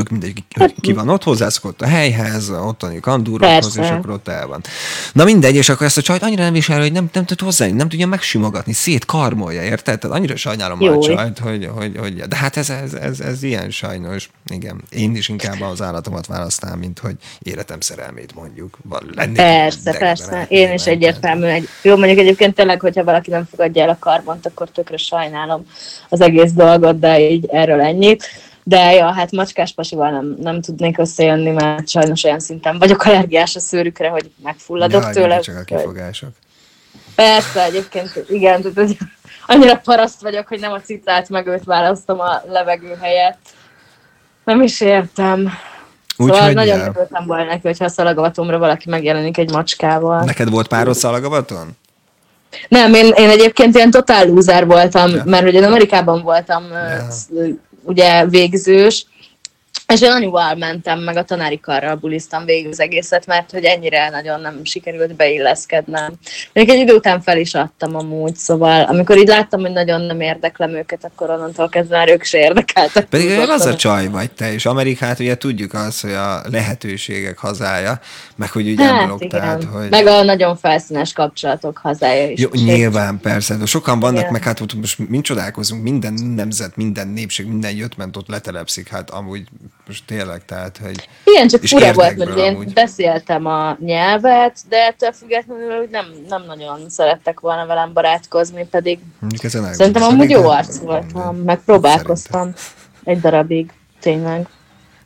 [0.00, 4.46] tök mindegy, hogy ki van ott, hozzászokott a helyhez, ottani kandúrokhoz, és akkor ott el
[4.46, 4.60] van.
[5.12, 7.66] Na mindegy, és akkor ezt a csajt annyira nem visel, hogy nem, nem tud hozzá,
[7.66, 9.98] nem tudja megsimogatni, szétkarmolja, érted?
[9.98, 11.00] Tehát annyira sajnálom Jó.
[11.00, 14.30] a csajt, hogy, hogy, hogy, de hát ez, ez, ez, ez, ilyen sajnos.
[14.46, 18.78] Igen, én is inkább az állatomat választám, mint hogy életem szerelmét mondjuk.
[19.14, 20.46] Lennék persze, persze.
[20.48, 21.44] Én is egyértelmű.
[21.44, 25.66] Egy, jó, mondjuk egyébként tényleg, hogyha valaki nem fogadja el a karbont, akkor tökre sajnálom
[26.08, 28.28] az egész dolgot, de így erről ennyit
[28.64, 33.56] de ja, hát macskás pasival nem, nem tudnék összejönni, mert sajnos olyan szinten vagyok allergiás
[33.56, 35.38] a szőrükre, hogy megfulladok ja, tőle.
[35.38, 36.30] csak a kifogások.
[37.14, 38.96] Persze, egyébként igen, tehát,
[39.46, 43.40] annyira paraszt vagyok, hogy nem a cicát meg őt választom a levegő helyett.
[44.44, 45.52] Nem is értem.
[46.16, 50.24] Úgy, szóval nagyon örültem volna neki, hogyha a szalagavatomra valaki megjelenik egy macskával.
[50.24, 51.76] Neked volt páros szalagavaton?
[52.68, 55.22] Nem, én, én egyébként ilyen totál lúzer voltam, ja.
[55.24, 57.08] mert ugye Amerikában voltam ja
[57.82, 59.06] ugye végzős,
[59.90, 64.08] és én anyuval mentem, meg a tanári karral buliztam végig az egészet, mert hogy ennyire
[64.08, 66.12] nagyon nem sikerült beilleszkednem.
[66.52, 70.20] Még egy idő után fel is adtam amúgy, szóval amikor így láttam, hogy nagyon nem
[70.20, 73.04] érdeklem őket, akkor onnantól kezdve már ők se érdekeltek.
[73.04, 78.00] Pedig az a csaj vagy te, és Amerikát ugye tudjuk azt, hogy a lehetőségek hazája,
[78.36, 79.90] meg hogy ugye hát, blogtált, hogy...
[79.90, 82.40] Meg a nagyon felszínes kapcsolatok hazája is.
[82.40, 84.32] Jó, nyilván, persze, de sokan vannak, igen.
[84.32, 89.10] meg hát most mind csodálkozunk, minden nemzet, minden népség, minden jött, ment ott letelepszik, hát
[89.10, 89.48] amúgy
[89.86, 91.08] most tényleg, tehát, hogy...
[91.24, 92.72] Igen, csak fura volt, mert én amúgy.
[92.72, 98.98] beszéltem a nyelvet, de ettől függetlenül hogy nem, nem nagyon szerettek volna velem barátkozni, pedig
[99.42, 102.54] ezen szerintem amúgy jó arc voltam, meg próbálkoztam
[103.04, 104.48] egy darabig, tényleg.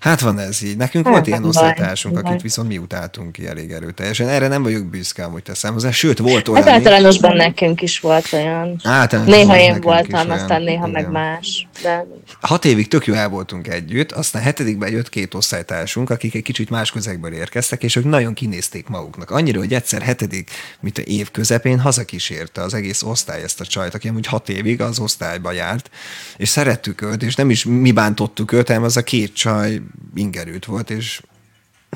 [0.04, 0.76] Hát van ez így.
[0.76, 4.28] Nekünk hát, volt ilyen osztálytársunk, akit viszont mi utáltunk ki elég erőteljesen.
[4.28, 5.90] Erre nem vagyok büszke, amúgy teszem hozzá.
[5.90, 6.62] Sőt, volt olyan...
[6.62, 8.80] Hát általánosban nekünk is volt olyan.
[8.82, 11.02] Általánosban néha én voltam, aztán néha igen.
[11.02, 11.68] meg más.
[11.82, 12.06] De...
[12.40, 16.70] Hat évig tök jó el voltunk együtt, aztán hetedikben jött két osztálytársunk, akik egy kicsit
[16.70, 19.30] más közegből érkeztek, és ők nagyon kinézték maguknak.
[19.30, 20.50] Annyira, hogy egyszer hetedik,
[20.80, 24.80] mint a év közepén hazakísérte az egész osztály ezt a csajt, aki amúgy hat évig
[24.80, 25.90] az osztályba járt,
[26.36, 29.80] és szerettük őt, és nem is mi bántottuk őt, hanem az a két csaj
[30.14, 31.22] ingerült volt, és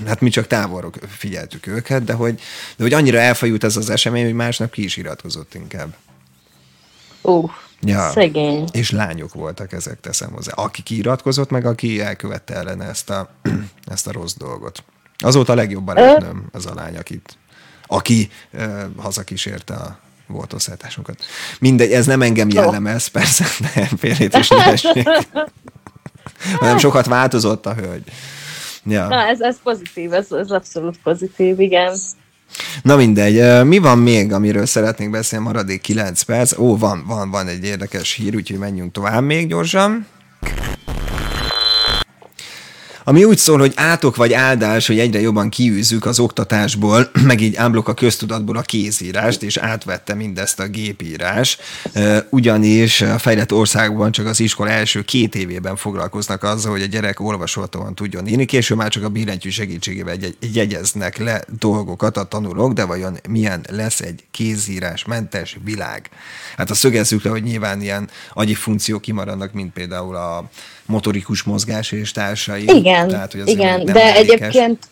[0.06, 2.34] hát mi csak távolról figyeltük őket, de hogy,
[2.76, 5.96] de hogy annyira elfajult ez az esemény, hogy másnap ki is iratkozott inkább.
[7.22, 8.10] Ó, uh, ja.
[8.10, 8.68] szegény.
[8.72, 10.52] És lányok voltak ezek, teszem hozzá.
[10.52, 13.30] Aki kiiratkozott, meg aki elkövette ellene ezt a,
[13.94, 14.84] ezt a rossz dolgot.
[15.18, 17.36] Azóta a legjobb barátnőm az a lány, akit,
[17.86, 21.24] aki uh, hazakísérte a volt osztálytásunkat.
[21.60, 24.48] Mindegy, ez nem engem jellemez, persze, de félét is
[26.58, 28.04] hanem sokat változott a hölgy.
[28.84, 29.08] Ja.
[29.08, 31.96] Na, ez, ez pozitív, ez, ez abszolút pozitív, igen.
[32.82, 36.58] Na mindegy, mi van még, amiről szeretnék beszélni maradék 9 perc?
[36.58, 40.06] Ó, van, van, van egy érdekes hír, úgyhogy menjünk tovább még gyorsan.
[43.08, 47.56] Ami úgy szól, hogy átok vagy áldás, hogy egyre jobban kiűzzük az oktatásból, meg így
[47.56, 51.58] ámblok a köztudatból a kézírást, és átvette mindezt a gépírás.
[52.30, 57.20] Ugyanis a fejlett országban csak az iskola első két évében foglalkoznak azzal, hogy a gyerek
[57.20, 60.16] olvashatóan tudjon írni, később már csak a billentyű segítségével
[60.52, 66.10] jegyeznek le dolgokat a tanulók, de vajon milyen lesz egy kézírás mentes világ?
[66.56, 70.50] Hát a szögezzük le, hogy nyilván ilyen agyi funkciók kimaradnak, mint például a
[70.88, 72.64] motorikus mozgás és társai.
[72.66, 74.16] Igen, Tehát, hogy igen de mellékes.
[74.16, 74.88] egyébként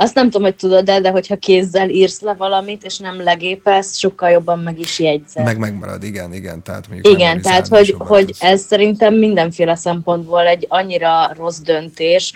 [0.00, 3.96] azt nem tudom, hogy tudod, de, de hogyha kézzel írsz le valamit, és nem legépelsz,
[3.96, 5.44] sokkal jobban meg is jegyzed.
[5.44, 6.62] Meg megmarad, igen, igen.
[6.62, 12.32] Tehát igen, tehát hogy, hogy ez szerintem mindenféle szempontból egy annyira rossz döntés.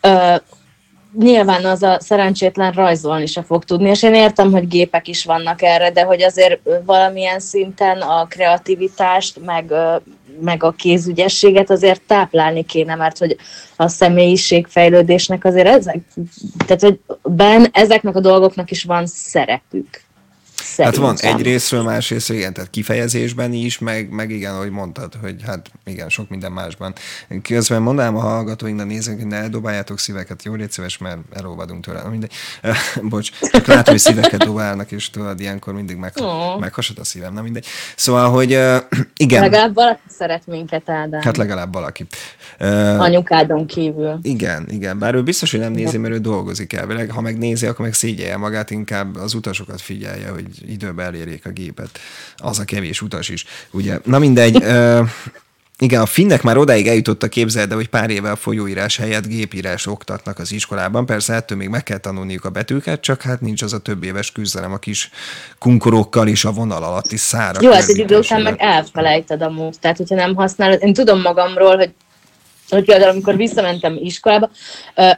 [0.00, 0.34] Ö,
[1.18, 5.62] nyilván az a szerencsétlen rajzolni se fog tudni, és én értem, hogy gépek is vannak
[5.62, 9.72] erre, de hogy azért valamilyen szinten a kreativitást, meg
[10.40, 13.36] meg a kézügyességet azért táplálni kéne, mert hogy
[13.76, 15.98] a személyiségfejlődésnek azért ezek,
[16.66, 20.04] tehát hogy ben ezeknek a dolgoknak is van szerepük.
[20.74, 21.04] Szerintem.
[21.04, 25.14] Hát van egy részről, más részről, igen, tehát kifejezésben is, meg, meg igen, ahogy mondtad,
[25.20, 26.94] hogy hát igen, sok minden másban.
[27.42, 32.02] Közben mondanám a hallgatóinknak, nézők, hogy ne dobáljátok szíveket, jó, légy szíves, mert elolvadunk tőle.
[32.08, 32.32] Mindegy.
[33.10, 36.60] Bocs, csak látom, hogy szíveket dobálnak, és tudod, ilyenkor mindig meg, oh.
[36.60, 37.66] meghasad a szívem, na mindegy.
[37.96, 38.76] Szóval, hogy uh,
[39.16, 39.40] igen.
[39.40, 41.20] Legalább valaki szeret minket, Ádám.
[41.20, 42.06] Hát legalább valaki.
[42.60, 44.18] Uh, Anyukádon kívül.
[44.22, 47.10] Igen, igen, bár ő biztos, hogy nem nézi, mert ő dolgozik elvileg.
[47.10, 51.98] Ha megnézi, akkor meg szégyelje magát, inkább az utasokat figyelje, hogy időbe elérjék a gépet.
[52.36, 53.44] Az a kevés utas is.
[53.70, 55.08] Ugye, na mindegy, uh,
[55.78, 60.38] igen, a finnek már odáig eljutottak képzeld, de hogy pár évvel folyóírás helyett gépírás oktatnak
[60.38, 61.06] az iskolában.
[61.06, 64.32] Persze ettől még meg kell tanulniuk a betűket, csak hát nincs az a több éves
[64.32, 65.10] küzdelem a kis
[65.58, 67.62] kunkorokkal és a vonal alatti szárak.
[67.62, 69.80] Jó, hát egy idő után meg elfelejted a múlt.
[69.80, 71.90] Tehát, hogyha nem használod, én tudom magamról, hogy
[72.68, 74.50] hogy például amikor visszamentem iskolába,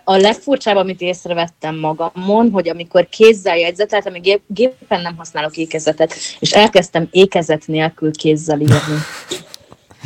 [0.05, 6.51] a legfurcsább, amit észrevettem magamon, hogy amikor kézzel jegyzeteltem, még gépen nem használok ékezetet, és
[6.51, 8.75] elkezdtem ékezet nélkül kézzel írni.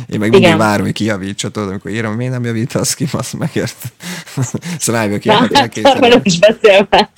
[0.07, 3.75] Én meg mindig várom, hogy kijavítsa, tudod, amikor írom, miért nem javítasz ki, azt megért.
[4.79, 5.29] szóval rájövök ki,
[5.81, 7.09] hogy is beszélve.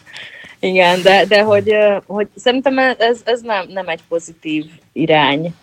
[0.59, 1.71] Igen, de, de hogy,
[2.05, 5.53] hogy szerintem ez, ez nem, nem egy pozitív irány.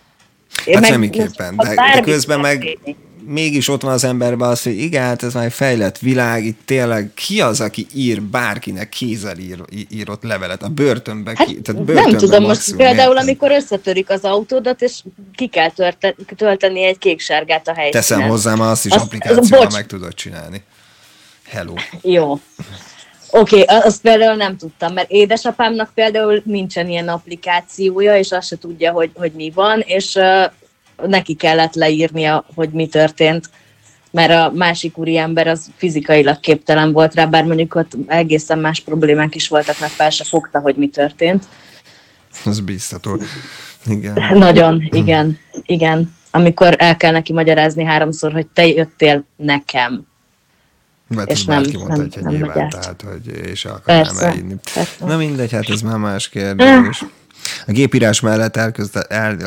[0.65, 2.77] Én hát meg, semmiképpen, de, de közben meg,
[3.25, 6.59] mégis ott van az emberben az, hogy igen, hát ez már egy fejlett világ, itt
[6.65, 9.59] tényleg ki az, aki ír bárkinek kézzel ír,
[9.89, 11.33] írott levelet a börtönbe?
[11.35, 15.03] Hát, ki, tehát börtönbe nem tudom, most például amikor összetörik az autódat, és
[15.35, 18.01] ki kell törte, tölteni egy kék-sárgát a helyszínen.
[18.01, 20.63] Teszem hozzám, azt is az, applikációval meg tudod csinálni.
[21.49, 21.73] Hello.
[22.01, 22.39] Jó.
[23.35, 28.57] Oké, okay, azt például nem tudtam, mert édesapámnak például nincsen ilyen applikációja, és azt se
[28.57, 30.19] tudja, hogy, hogy mi van, és
[31.07, 33.49] neki kellett leírnia, hogy mi történt,
[34.11, 39.35] mert a másik úriember az fizikailag képtelen volt rá, bár mondjuk ott egészen más problémák
[39.35, 41.43] is voltak, mert fel se fogta, hogy mi történt.
[42.45, 43.19] Ez biztató.
[43.85, 44.13] Igen.
[44.37, 46.15] Nagyon, igen, igen.
[46.31, 50.05] Amikor el kell neki magyarázni háromszor, hogy te jöttél nekem.
[51.07, 54.55] Mert és nem, mondta, nem, hogy nem nyilván, tehát, hogy és akarnám elhinni.
[54.99, 57.03] Na mindegy, hát ez már más kérdés.
[57.67, 59.37] A gépírás mellett elközde, el,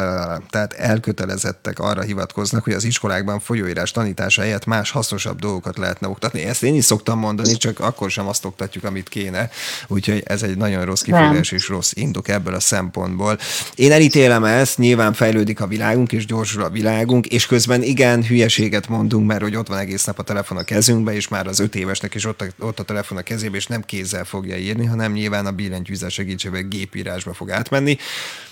[0.51, 6.43] tehát elkötelezettek arra hivatkoznak, hogy az iskolákban folyóírás tanítása helyett más hasznosabb dolgokat lehetne oktatni.
[6.43, 9.51] Ezt én is szoktam mondani, csak akkor sem azt oktatjuk, amit kéne.
[9.89, 13.39] Úgyhogy ez egy nagyon rossz kifejezés és rossz indok ebből a szempontból.
[13.75, 18.89] Én elítélem ezt, nyilván fejlődik a világunk, és gyorsul a világunk, és közben igen, hülyeséget
[18.89, 21.75] mondunk, mert hogy ott van egész nap a telefon a kezünkbe, és már az öt
[21.75, 25.13] évesnek is ott a, ott a telefon a kezébe, és nem kézzel fogja írni, hanem
[25.13, 27.86] nyilván a billentyűzet segítségével gépírásba fog átmenni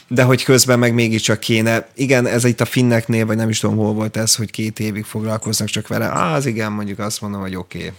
[0.09, 1.87] de hogy közben meg mégiscsak kéne.
[1.95, 5.05] Igen, ez itt a finneknél, vagy nem is tudom, hol volt ez, hogy két évig
[5.05, 6.05] foglalkoznak csak vele.
[6.05, 7.79] Á, az igen, mondjuk azt mondom, hogy oké.
[7.79, 7.93] Okay.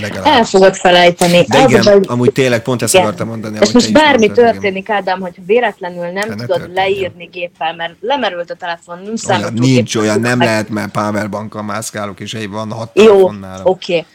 [0.00, 0.26] Legalább.
[0.26, 1.44] El fogod felejteni.
[1.48, 3.06] De igen, az, amúgy tényleg pont ezt igen.
[3.06, 3.58] akartam mondani.
[3.60, 4.96] És most bármi mondtad, történik, igen.
[4.96, 6.76] Ádám, hogy véletlenül nem tudod történik.
[6.76, 12.20] leírni géppel, mert lemerült a telefon, nem olyan, Nincs olyan, nem lehet, mert powerbankkal mászkálok,
[12.20, 13.62] és egy van hat Jó, oké.
[13.62, 14.06] Okay.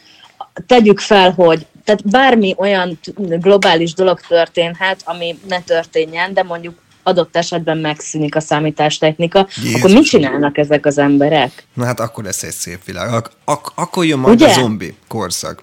[0.66, 7.36] Tegyük fel, hogy tehát bármi olyan globális dolog történhet, ami ne történjen, de mondjuk adott
[7.36, 9.74] esetben megszűnik a számítástechnika, Jézus.
[9.74, 11.64] akkor mit csinálnak ezek az emberek?
[11.74, 13.12] Na hát akkor lesz egy szép világ.
[13.12, 14.48] Ak- ak- akkor jön majd Ugye?
[14.48, 15.62] a zombi korszak.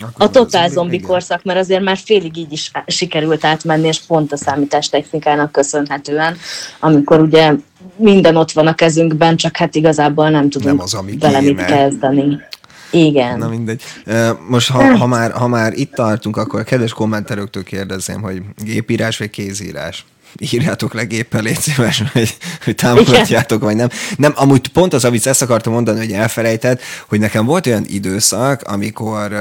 [0.00, 1.08] Akkor a totál zombi igen.
[1.08, 6.36] korszak, mert azért már félig így is sikerült átmenni, és pont a számítástechnikának köszönhetően,
[6.80, 7.52] amikor ugye
[7.96, 12.38] minden ott van a kezünkben, csak hát igazából nem tudunk nem az, vele mit kezdeni.
[12.90, 13.38] Igen.
[13.38, 13.82] Na mindegy.
[14.48, 19.18] Most ha, ha, már, ha már itt tartunk, akkor a kedves kommenterőktől kérdezném, hogy gépírás
[19.18, 20.04] vagy kézírás?
[20.38, 23.88] írjátok le géppel, légy szíves, hogy, hogy támogatjátok, vagy nem.
[24.16, 28.62] Nem, amúgy pont az, amit ezt akartam mondani, hogy elfelejtett, hogy nekem volt olyan időszak,
[28.62, 29.32] amikor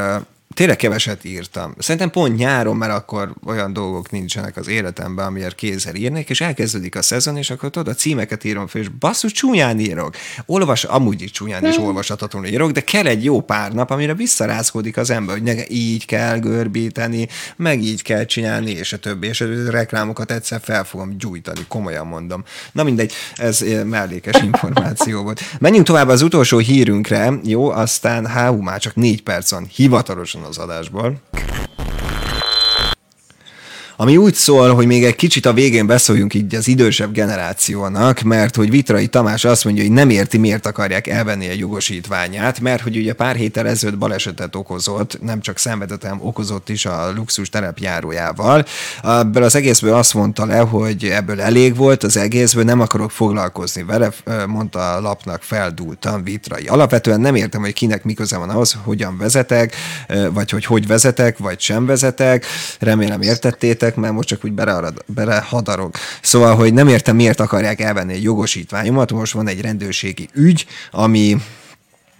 [0.53, 1.75] tényleg keveset írtam.
[1.77, 6.95] Szerintem pont nyáron, mert akkor olyan dolgok nincsenek az életemben, amiért kézzel írnék, és elkezdődik
[6.95, 10.15] a szezon, és akkor tudod, a címeket írom fel, és basszus, csúnyán írok.
[10.45, 14.97] Olvas, amúgy is csúnyán is olvashatatlanul írok, de kell egy jó pár nap, amire visszarázkodik
[14.97, 19.41] az ember, hogy nekem így kell görbíteni, meg így kell csinálni, és a többi, és
[19.41, 22.43] a reklámokat egyszer fel fogom gyújtani, komolyan mondom.
[22.71, 25.41] Na mindegy, ez eh, mellékes információ volt.
[25.59, 30.57] Menjünk tovább az utolsó hírünkre, jó, aztán hú, már csak négy perc van, hivatalosan az
[30.57, 31.17] adásból.
[34.01, 38.55] Ami úgy szól, hogy még egy kicsit a végén beszóljunk így az idősebb generációnak, mert
[38.55, 42.97] hogy Vitrai Tamás azt mondja, hogy nem érti, miért akarják elvenni a jogosítványát, mert hogy
[42.97, 48.65] ugye pár héttel ezelőtt balesetet okozott, nem csak szenvedett, hanem okozott is a luxus terepjárójával.
[49.03, 53.83] Ebből az egészből azt mondta le, hogy ebből elég volt, az egészből nem akarok foglalkozni
[53.83, 54.11] vele,
[54.47, 56.65] mondta a lapnak feldúltan Vitrai.
[56.65, 59.75] Alapvetően nem értem, hogy kinek mi köze van ahhoz, hogyan vezetek,
[60.31, 62.45] vagy hogy hogy vezetek, vagy sem vezetek.
[62.79, 65.95] Remélem értettétek beszélek, mert most csak úgy beleharad, belehadarok.
[66.21, 69.11] Szóval, hogy nem értem, miért akarják elvenni egy jogosítványomat.
[69.11, 71.37] Most van egy rendőrségi ügy, ami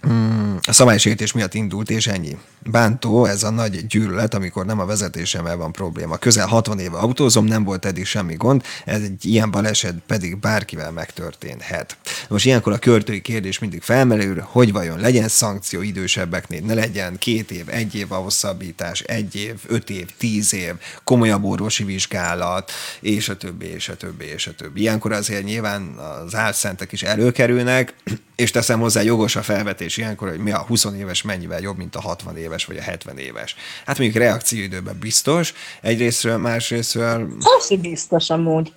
[0.01, 2.37] Hmm, a szabálysértés miatt indult, és ennyi.
[2.63, 6.17] Bántó ez a nagy gyűlölet, amikor nem a vezetésemmel van probléma.
[6.17, 10.91] Közel 60 éve autózom, nem volt eddig semmi gond, ez egy ilyen baleset pedig bárkivel
[10.91, 11.97] megtörténhet.
[12.29, 17.51] Most ilyenkor a költői kérdés mindig felmerül, hogy vajon legyen szankció idősebbeknél, ne legyen két
[17.51, 23.29] év, egy év a hosszabbítás, egy év, öt év, tíz év, komolyabb orvosi vizsgálat, és
[23.29, 24.81] a többi, és a többi, és a többi.
[24.81, 25.95] Ilyenkor azért nyilván
[26.25, 27.93] az álszentek is előkerülnek,
[28.35, 31.95] és teszem hozzá jogos a felvetés ilyenkor, hogy mi a 20 éves mennyivel jobb, mint
[31.95, 33.55] a 60 éves vagy a 70 éves.
[33.85, 37.27] Hát mondjuk reakcióidőben biztos, egyrésztről, másrésztről...
[37.39, 38.73] Az biztos amúgy.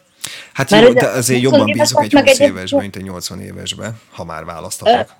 [0.52, 4.24] Hát Mert jó, de azért jobban bízok egy 20 évesben, mint egy 80 évesben, ha
[4.24, 5.14] már választatok.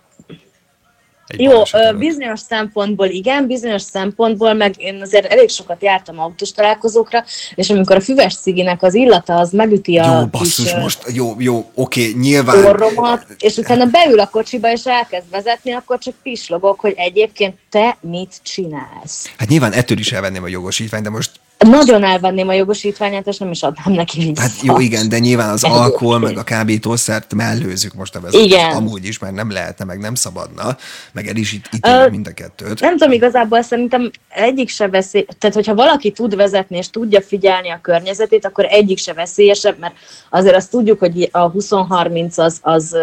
[1.36, 1.62] Jó,
[1.98, 7.24] bizonyos szempontból igen, bizonyos szempontból, meg én azért elég sokat jártam autós találkozókra,
[7.54, 11.34] és amikor a füves ciginek az illata az megüti a Jó, basszus, kis, most, jó,
[11.38, 12.64] jó, oké, nyilván.
[12.64, 17.96] Orromat, és utána beül a kocsiba, és elkezd vezetni, akkor csak pislogok, hogy egyébként te
[18.00, 19.30] mit csinálsz.
[19.36, 21.30] Hát nyilván ettől is elvenném a jogosítványt, de most
[21.68, 24.40] nagyon elvenném a jogosítványát, és nem is adnám neki vissza.
[24.40, 28.46] Hát jó, igen, de nyilván az alkohol, meg a kábítószert mellőzzük most a vezetőt.
[28.46, 28.70] Igen.
[28.70, 30.76] Amúgy is, mert nem lehetne, meg nem szabadna,
[31.12, 32.80] meg el is itt, itt uh, mind a kettőt.
[32.80, 37.70] Nem tudom, igazából szerintem egyik se veszély, tehát hogyha valaki tud vezetni, és tudja figyelni
[37.70, 39.94] a környezetét, akkor egyik se veszélyesebb, mert
[40.30, 42.96] azért azt tudjuk, hogy a 20-30 az, az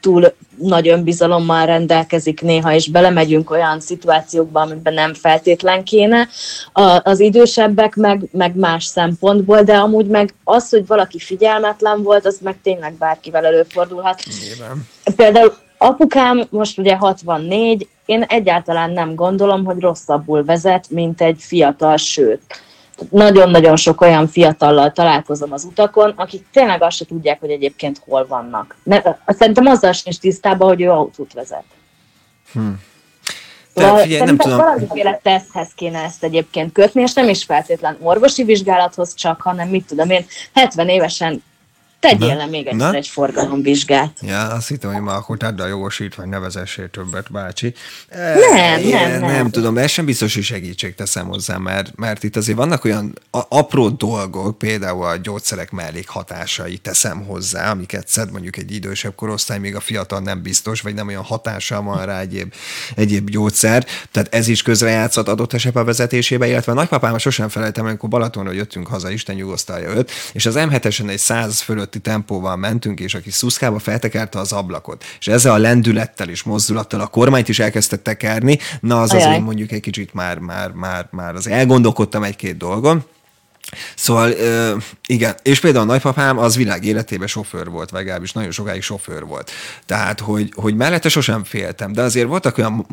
[0.00, 6.28] túl nagy önbizalommal rendelkezik néha, és belemegyünk olyan szituációkba, amiben nem feltétlen kéne.
[6.72, 12.26] A, az idősebbek meg, meg más szempontból, de amúgy meg az, hogy valaki figyelmetlen volt,
[12.26, 14.22] az meg tényleg bárkivel előfordulhat.
[14.40, 14.88] Nyilván.
[15.16, 21.96] Például apukám most ugye 64, én egyáltalán nem gondolom, hogy rosszabbul vezet, mint egy fiatal,
[21.96, 22.40] sőt
[23.10, 28.26] nagyon-nagyon sok olyan fiatallal találkozom az utakon, akik tényleg azt se tudják, hogy egyébként hol
[28.26, 28.76] vannak.
[28.82, 31.64] Mert szerintem azzal sincs tisztában, hogy ő autót vezet.
[32.52, 32.68] Hm.
[33.74, 34.58] Tehát, figyelj, nem tudom.
[34.58, 39.86] Valamiféle teszthez kéne ezt egyébként kötni, és nem is feltétlen orvosi vizsgálathoz csak, hanem mit
[39.86, 41.42] tudom én, 70 évesen
[42.02, 44.18] Tegyél le még egyszer egy forgalomvizsgát.
[44.20, 47.74] Ja, azt hittem, hogy ma akkor tedd a jogosítvány, ne vezessél többet, bácsi.
[48.10, 49.30] Nem, e, nem, nem.
[49.30, 52.84] Nem tudom, de ez sem biztos, hogy segítség teszem hozzá, mert, mert itt azért vannak
[52.84, 59.58] olyan apró dolgok, például a gyógyszerek mellékhatásai teszem hozzá, amiket szed mondjuk egy idősebb korosztály,
[59.58, 62.52] még a fiatal nem biztos, vagy nem olyan hatással van rá egyéb,
[62.94, 63.86] egyéb gyógyszer.
[64.10, 68.52] Tehát ez is közrejátszott adott esetben a vezetésébe, illetve a nagypapám sosem felejtem, amikor Balatonra
[68.52, 73.14] jöttünk haza, Isten nyugosztalja őt, és az M7-esen egy 100 fölött fölötti tempóval mentünk, és
[73.14, 75.04] aki szuszkába feltekerte az ablakot.
[75.18, 79.26] És ezzel a lendülettel és mozdulattal a kormányt is elkezdte tekerni, na az Ajaj.
[79.26, 83.04] azért mondjuk egy kicsit már, már, már, már az elgondolkodtam egy-két dolgon.
[83.96, 84.32] Szóval
[85.06, 89.24] igen, és például a nagypapám az világ életében sofőr volt, vagy legalábbis nagyon sokáig sofőr
[89.24, 89.50] volt.
[89.86, 92.86] Tehát, hogy, hogy mellette sosem féltem, de azért voltak olyan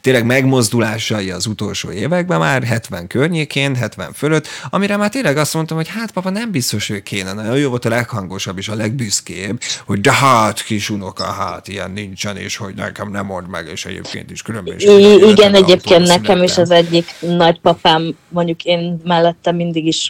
[0.00, 5.76] tényleg megmozdulásai az utolsó években már, 70 környékén, 70 fölött, amire már tényleg azt mondtam,
[5.76, 7.32] hogy hát papa nem biztos, hogy kéne.
[7.32, 11.90] Nagyon jó volt a leghangosabb és a legbüszkébb, hogy de hát kis unoka, hát ilyen
[11.90, 14.84] nincsen, és hogy nekem nem mond meg, és egyébként is különben is.
[15.30, 20.03] Igen, egyébként nekem is az egyik nagypapám, mondjuk én mellette mindig is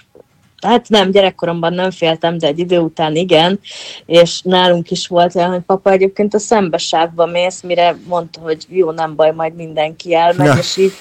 [0.64, 3.60] hát nem, gyerekkoromban nem féltem, de egy idő után igen,
[4.06, 8.90] és nálunk is volt olyan, hogy papa egyébként a szembesávba mész, mire mondta, hogy jó,
[8.90, 10.54] nem baj, majd mindenki elmegy, ja.
[10.54, 10.92] és így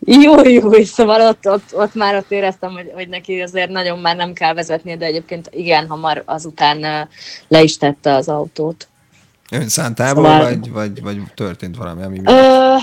[0.00, 4.16] jó, jó, szóval ott, ott, ott már ott éreztem, hogy, hogy neki azért nagyon már
[4.16, 7.08] nem kell vezetnie, de egyébként igen, hamar azután
[7.48, 8.88] le is tette az autót.
[9.50, 10.42] Önszántából, szóval...
[10.42, 12.20] vagy, vagy, vagy történt valami, ami...
[12.24, 12.74] Ö,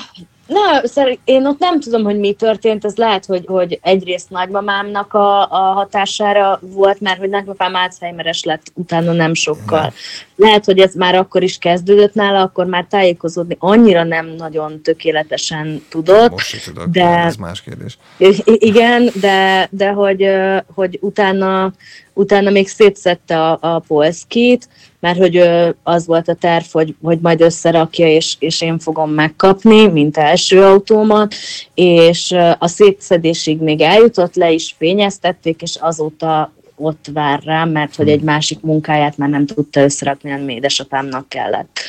[0.48, 5.14] Na, szerint én ott nem tudom, hogy mi történt, ez lehet, hogy, hogy egyrészt nagymamámnak
[5.14, 9.94] a, a hatására volt, mert hogy nagymapám Alzheimeres lett utána nem sokkal.
[10.36, 15.86] Lehet, hogy ez már akkor is kezdődött nála, akkor már tájékozódni annyira nem nagyon tökéletesen
[15.90, 16.32] tudott.
[16.32, 17.98] Most tudok, de, ez más kérdés.
[18.46, 20.30] Igen, de, de hogy,
[20.76, 21.74] hogy utána,
[22.14, 24.68] utána még szétszette a, a polszkit,
[25.06, 25.50] mert hogy
[25.84, 30.64] az volt a terv, hogy, hogy majd összerakja, és, és én fogom megkapni, mint első
[30.64, 31.36] autómat,
[31.74, 38.10] és a szétszedésig még eljutott, le is fényeztették, és azóta ott vár rám, mert hogy
[38.10, 41.80] egy másik munkáját már nem tudta összerakni, hanem édesapámnak kellett.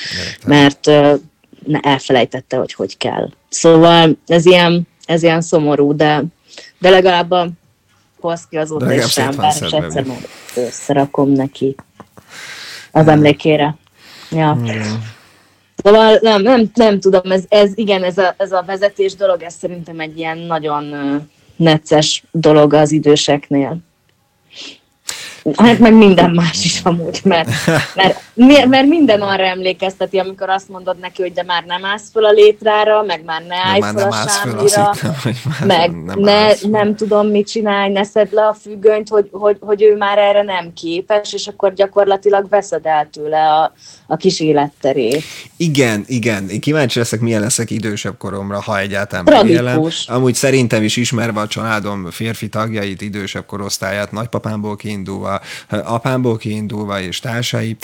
[0.46, 0.90] Mert
[1.80, 3.28] elfelejtette, hogy hogy kell.
[3.48, 6.24] Szóval ez ilyen, ez ilyen szomorú, de,
[6.78, 7.48] de legalább a
[8.20, 10.06] Polszki azóta is sem vár, és egyszer
[10.54, 11.74] összerakom neki
[12.96, 13.76] az emlékére.
[14.30, 14.58] Ja.
[15.82, 19.54] Szóval nem, nem, nem tudom, ez, ez igen, ez a, ez a vezetés dolog, ez
[19.54, 20.94] szerintem egy ilyen nagyon
[21.56, 23.76] necces dolog az időseknél.
[25.56, 27.48] Hát meg minden más is amúgy, mert,
[27.94, 32.24] mert, mert minden arra emlékezteti, amikor azt mondod neki, hogy de már nem állsz föl
[32.24, 34.94] a létrára, meg már ne állj föl a sámlira,
[35.66, 39.82] meg nem, ne, nem tudom mit csinálj, ne szedd le a függönyt, hogy, hogy, hogy
[39.82, 43.72] ő már erre nem képes, és akkor gyakorlatilag veszed el tőle a,
[44.06, 45.22] a kis életterét.
[45.56, 46.48] Igen, igen.
[46.48, 49.88] Én kíváncsi leszek, milyen leszek idősebb koromra, ha egyáltalán élem.
[50.06, 57.20] Amúgy szerintem is ismerve a családom férfi tagjait, idősebb korosztályát, nagypapámból kiindulva, apámból kiindulva és
[57.20, 57.76] társai,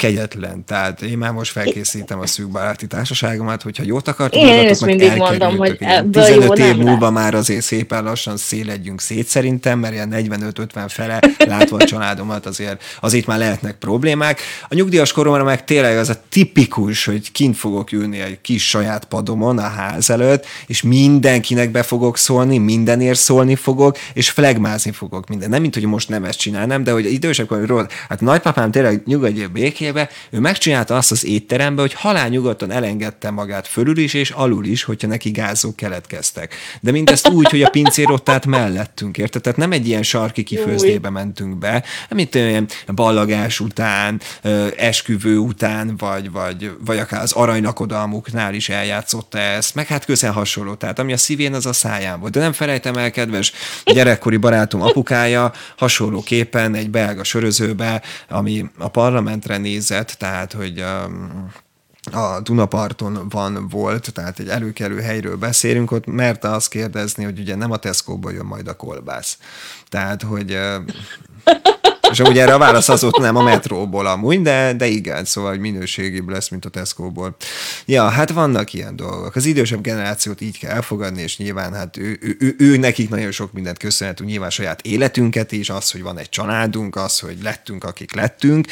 [0.00, 0.64] kegyetlen.
[0.64, 5.56] Tehát én már most felkészítem a szűkbaráti társaságomat, hogyha jót akartok, én is mindig mondom,
[5.56, 5.78] hogy
[6.12, 7.10] 15 év múlva le.
[7.10, 12.82] már azért szépen lassan széledjünk szét szerintem, mert ilyen 45-50 fele látva a családomat azért,
[13.00, 14.40] azért már lehetnek problémák.
[14.68, 19.04] A nyugdíjas koromra meg tényleg az a tipikus, hogy kint fogok ülni egy kis saját
[19.04, 25.28] padomon a ház előtt, és mindenkinek be fogok szólni, mindenért szólni fogok, és flegmázni fogok
[25.28, 25.48] minden.
[25.48, 29.48] Nem, mint hogy most nem ezt csinálnám, de hogy idősebb koromról, hát nagypapám tényleg nyugodjél
[29.92, 34.64] békébe, ő megcsinálta azt az étterembe, hogy halál nyugodtan elengedte magát fölül is és alul
[34.64, 36.54] is, hogyha neki gázok keletkeztek.
[36.80, 39.42] De mindezt úgy, hogy a pincér ott állt mellettünk, érted?
[39.42, 44.20] Tehát nem egy ilyen sarki kifőzdébe mentünk be, amit olyan ballagás után,
[44.76, 50.74] esküvő után, vagy, vagy, vagy akár az aranylakodalmuknál is eljátszotta ezt, meg hát közel hasonló.
[50.74, 52.32] Tehát ami a szívén, az a száján volt.
[52.32, 53.52] De nem felejtem el, kedves
[53.84, 61.50] gyerekkori barátom apukája, hasonlóképpen egy belga sörözőbe, ami a parlamentre nézett, tehát hogy um,
[62.12, 67.54] a Dunaparton van, volt, tehát egy előkelő helyről beszélünk, ott merte azt kérdezni, hogy ugye
[67.54, 69.38] nem a Tesco-ból jön majd a kolbász.
[69.88, 70.58] Tehát, hogy
[72.10, 75.54] És ugye erre a válasz az ott nem a metróból amúgy, de, de igen, szóval
[75.54, 77.36] minőségibb lesz, mint a Tesco-ból.
[77.86, 79.36] Ja, hát vannak ilyen dolgok.
[79.36, 83.30] Az idősebb generációt így kell elfogadni, és nyilván hát ő, ő, ő, ő nekik nagyon
[83.30, 87.84] sok mindent köszönhetünk, nyilván saját életünket is, az, hogy van egy családunk, az, hogy lettünk,
[87.84, 88.66] akik lettünk,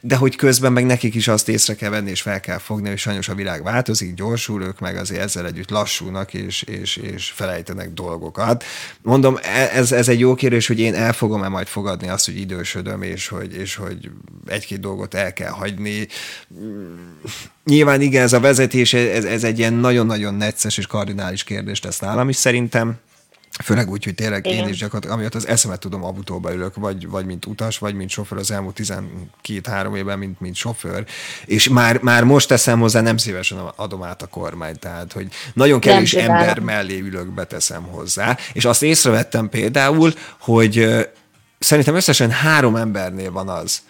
[0.00, 2.98] de hogy közben meg nekik is azt észre kell venni, és fel kell fogni, hogy
[2.98, 7.92] sajnos a világ változik, gyorsul, ők meg azért ezzel együtt lassulnak, és, és, és felejtenek
[7.92, 8.64] dolgokat.
[9.02, 12.36] Mondom, e, ez, ez egy jó kérdés, hogy én el fogom-e majd fogadni azt, hogy
[12.82, 14.10] idősödöm, és hogy, és hogy
[14.46, 16.08] egy-két dolgot el kell hagyni.
[17.64, 21.98] Nyilván igen, ez a vezetés, ez, ez egy ilyen nagyon-nagyon necces és kardinális kérdés lesz
[21.98, 22.98] nálam is szerintem.
[23.64, 24.58] Főleg úgy, hogy tényleg Igen.
[24.58, 28.10] én is gyakorlatilag, amiatt az eszemet tudom, autóba ülök, vagy, vagy mint utas, vagy mint
[28.10, 28.80] sofőr az elmúlt
[29.44, 31.04] 12-3 évben, mint, mint sofőr,
[31.44, 35.80] és már, már most teszem hozzá, nem szívesen adom át a kormányt, tehát, hogy nagyon
[35.80, 41.06] kevés ember mellé ülök, beteszem hozzá, és azt észrevettem például, hogy
[41.62, 43.82] szerintem összesen három embernél van az,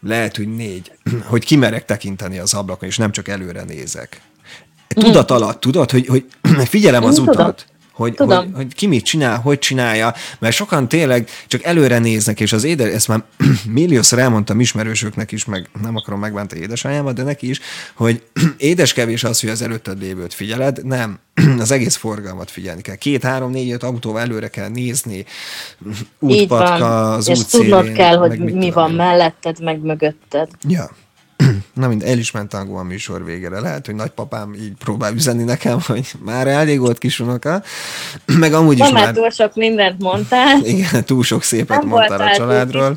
[0.00, 0.92] lehet, hogy négy,
[1.30, 4.20] hogy kimerek tekinteni az ablakon, és nem csak előre nézek.
[4.88, 6.24] Tudat alatt, tudod, hogy, hogy
[6.68, 7.66] figyelem az utat
[7.98, 12.52] hogy, hogy, hogy ki mit csinál, hogy csinálja, mert sokan tényleg csak előre néznek, és
[12.52, 13.22] az édes, ezt már
[13.78, 17.60] milliószor elmondtam ismerősöknek is, meg nem akarom megbántani édesanyámat, de neki is,
[17.94, 18.22] hogy
[18.56, 21.18] édes kevés az, hogy az előtted lévőt figyeled, nem,
[21.58, 22.94] az egész forgalmat figyelni kell.
[22.94, 25.24] Két, három, négy, öt autóval előre kell nézni,
[26.18, 30.48] útpatka, az és tudnod kell, hogy mi van melletted, meg mögötted.
[30.68, 30.90] Ja,
[31.74, 33.60] Na mind, el is ment a műsor végére.
[33.60, 37.62] Lehet, hogy nagypapám így próbál üzenni nekem, hogy már elég volt kisunoka.
[38.38, 39.12] Meg amúgy is már...
[39.12, 40.58] túl sok mindent mondtál.
[40.74, 42.94] Igen, túl sok szépet Nem mondtál a családról.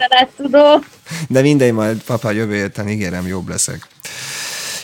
[1.28, 3.88] De mindegy, majd papa jövő héten ígérem, jobb leszek.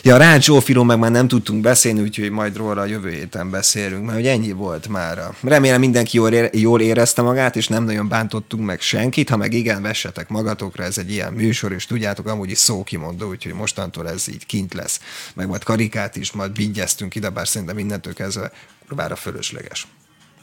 [0.08, 4.04] Ja, Rácz Zsófiról meg már nem tudtunk beszélni, úgyhogy majd róla a jövő héten beszélünk,
[4.04, 5.18] mert hogy ennyi volt már.
[5.42, 9.28] Remélem mindenki jól, ére, jól érezte magát, és nem nagyon bántottunk meg senkit.
[9.28, 13.52] Ha meg igen, vessetek magatokra, ez egy ilyen műsor, és tudjátok, amúgy is szókimondó, úgyhogy
[13.52, 15.00] mostantól ez így kint lesz.
[15.34, 18.52] Meg majd karikát is, majd vigyeztünk ide, bár szerintem mindentől kezdve
[18.94, 19.86] bár a fölösleges.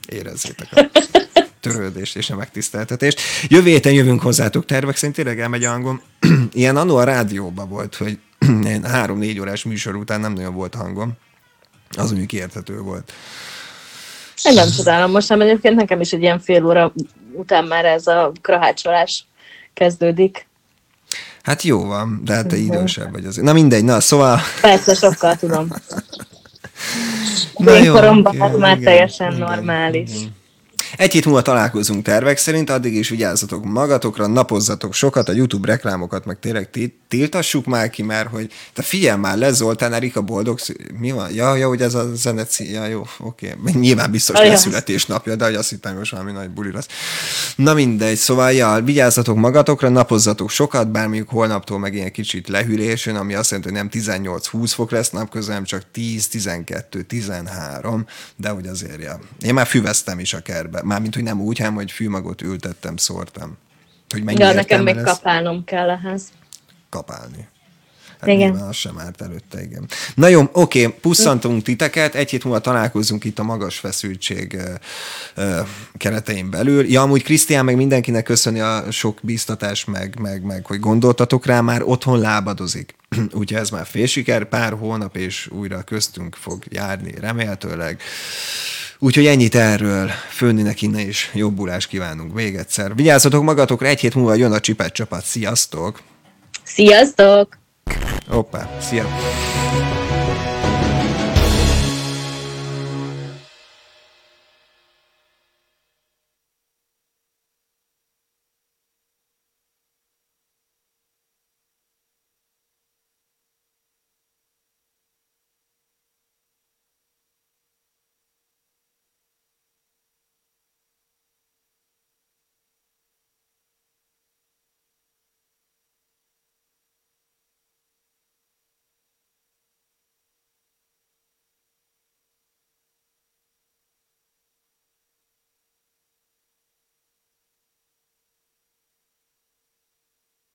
[0.08, 0.90] Érezzétek a
[1.62, 3.20] törődést és a megtiszteltetést.
[3.48, 6.02] Jövő héten jövünk hozzátok tervek szerint tényleg elmegy a hangom.
[6.54, 8.20] Ilyen annó a rádióban volt, hogy
[8.84, 11.14] három-négy órás műsor után nem nagyon volt hangom.
[11.98, 13.14] Az mondjuk érthető volt.
[14.44, 16.94] Én nem csodálom, most nem egyébként nekem is egy ilyen fél óra
[17.34, 19.26] után már ez a krahácsolás
[19.74, 20.48] kezdődik.
[21.44, 22.66] Hát jó van, de hát te mhm.
[22.66, 23.46] idősebb vagy azért.
[23.46, 24.40] Na mindegy, na szóval...
[24.62, 25.68] Persze, sokkal tudom.
[27.58, 30.16] Na jó, koromban okay, már igen, teljesen igen, normális.
[30.16, 30.36] Igen.
[30.98, 36.26] Egy hét múlva találkozunk tervek szerint, addig is vigyázzatok magatokra, napozzatok sokat, a YouTube reklámokat
[36.26, 36.70] meg tényleg
[37.08, 40.60] tiltassuk már ki, mert hogy te figyelj már le, Zoltán Erika boldog,
[41.00, 41.34] mi van?
[41.34, 43.56] Ja, ja, hogy ez a zene, ja, jó, oké.
[43.60, 43.74] Okay.
[43.74, 46.88] Nyilván biztos lesz születésnapja, de hogy azt hittem, most valami nagy buli lesz.
[47.56, 53.08] Na mindegy, szóval ja, vigyázzatok magatokra, napozzatok sokat, bár mondjuk holnaptól meg ilyen kicsit lehűlés
[53.08, 58.68] ami azt jelenti, hogy nem 18-20 fok lesz napközben, csak 10, 12, 13, de hogy
[58.68, 59.20] azért, ja.
[59.42, 63.58] Én már füveztem is a kertbe mármint, hogy nem úgy, hanem, hogy fűmagot ültettem, szórtam.
[64.10, 66.32] Hogy mennyi ja, nekem még kapálnom kell ehhez.
[66.90, 67.48] Kapálni.
[68.28, 68.50] Igen.
[68.50, 69.88] Nyilván az sem árt előtte, igen.
[70.16, 74.58] Na jó, oké, pusszantunk titeket, egy hét múlva találkozunk itt a magas feszültség
[75.98, 76.90] keretein belül.
[76.90, 81.62] Ja, amúgy Krisztián meg mindenkinek köszöni a sok bíztatás, meg, meg, meg, hogy gondoltatok rá,
[81.62, 82.96] már otthon lábadozik.
[83.40, 88.02] Úgyhogy ez már fél siker, pár hónap és újra köztünk fog járni, remélhetőleg.
[89.00, 90.10] Úgyhogy ennyit erről.
[90.30, 92.96] Főnninek innen is jobbulást kívánunk még egyszer.
[92.96, 95.24] Vigyázzatok magatokra, egy hét múlva jön a csipet csapat.
[95.24, 96.02] Sziasztok!
[96.64, 97.65] Sziasztok!
[98.30, 100.05] Opa, cierto.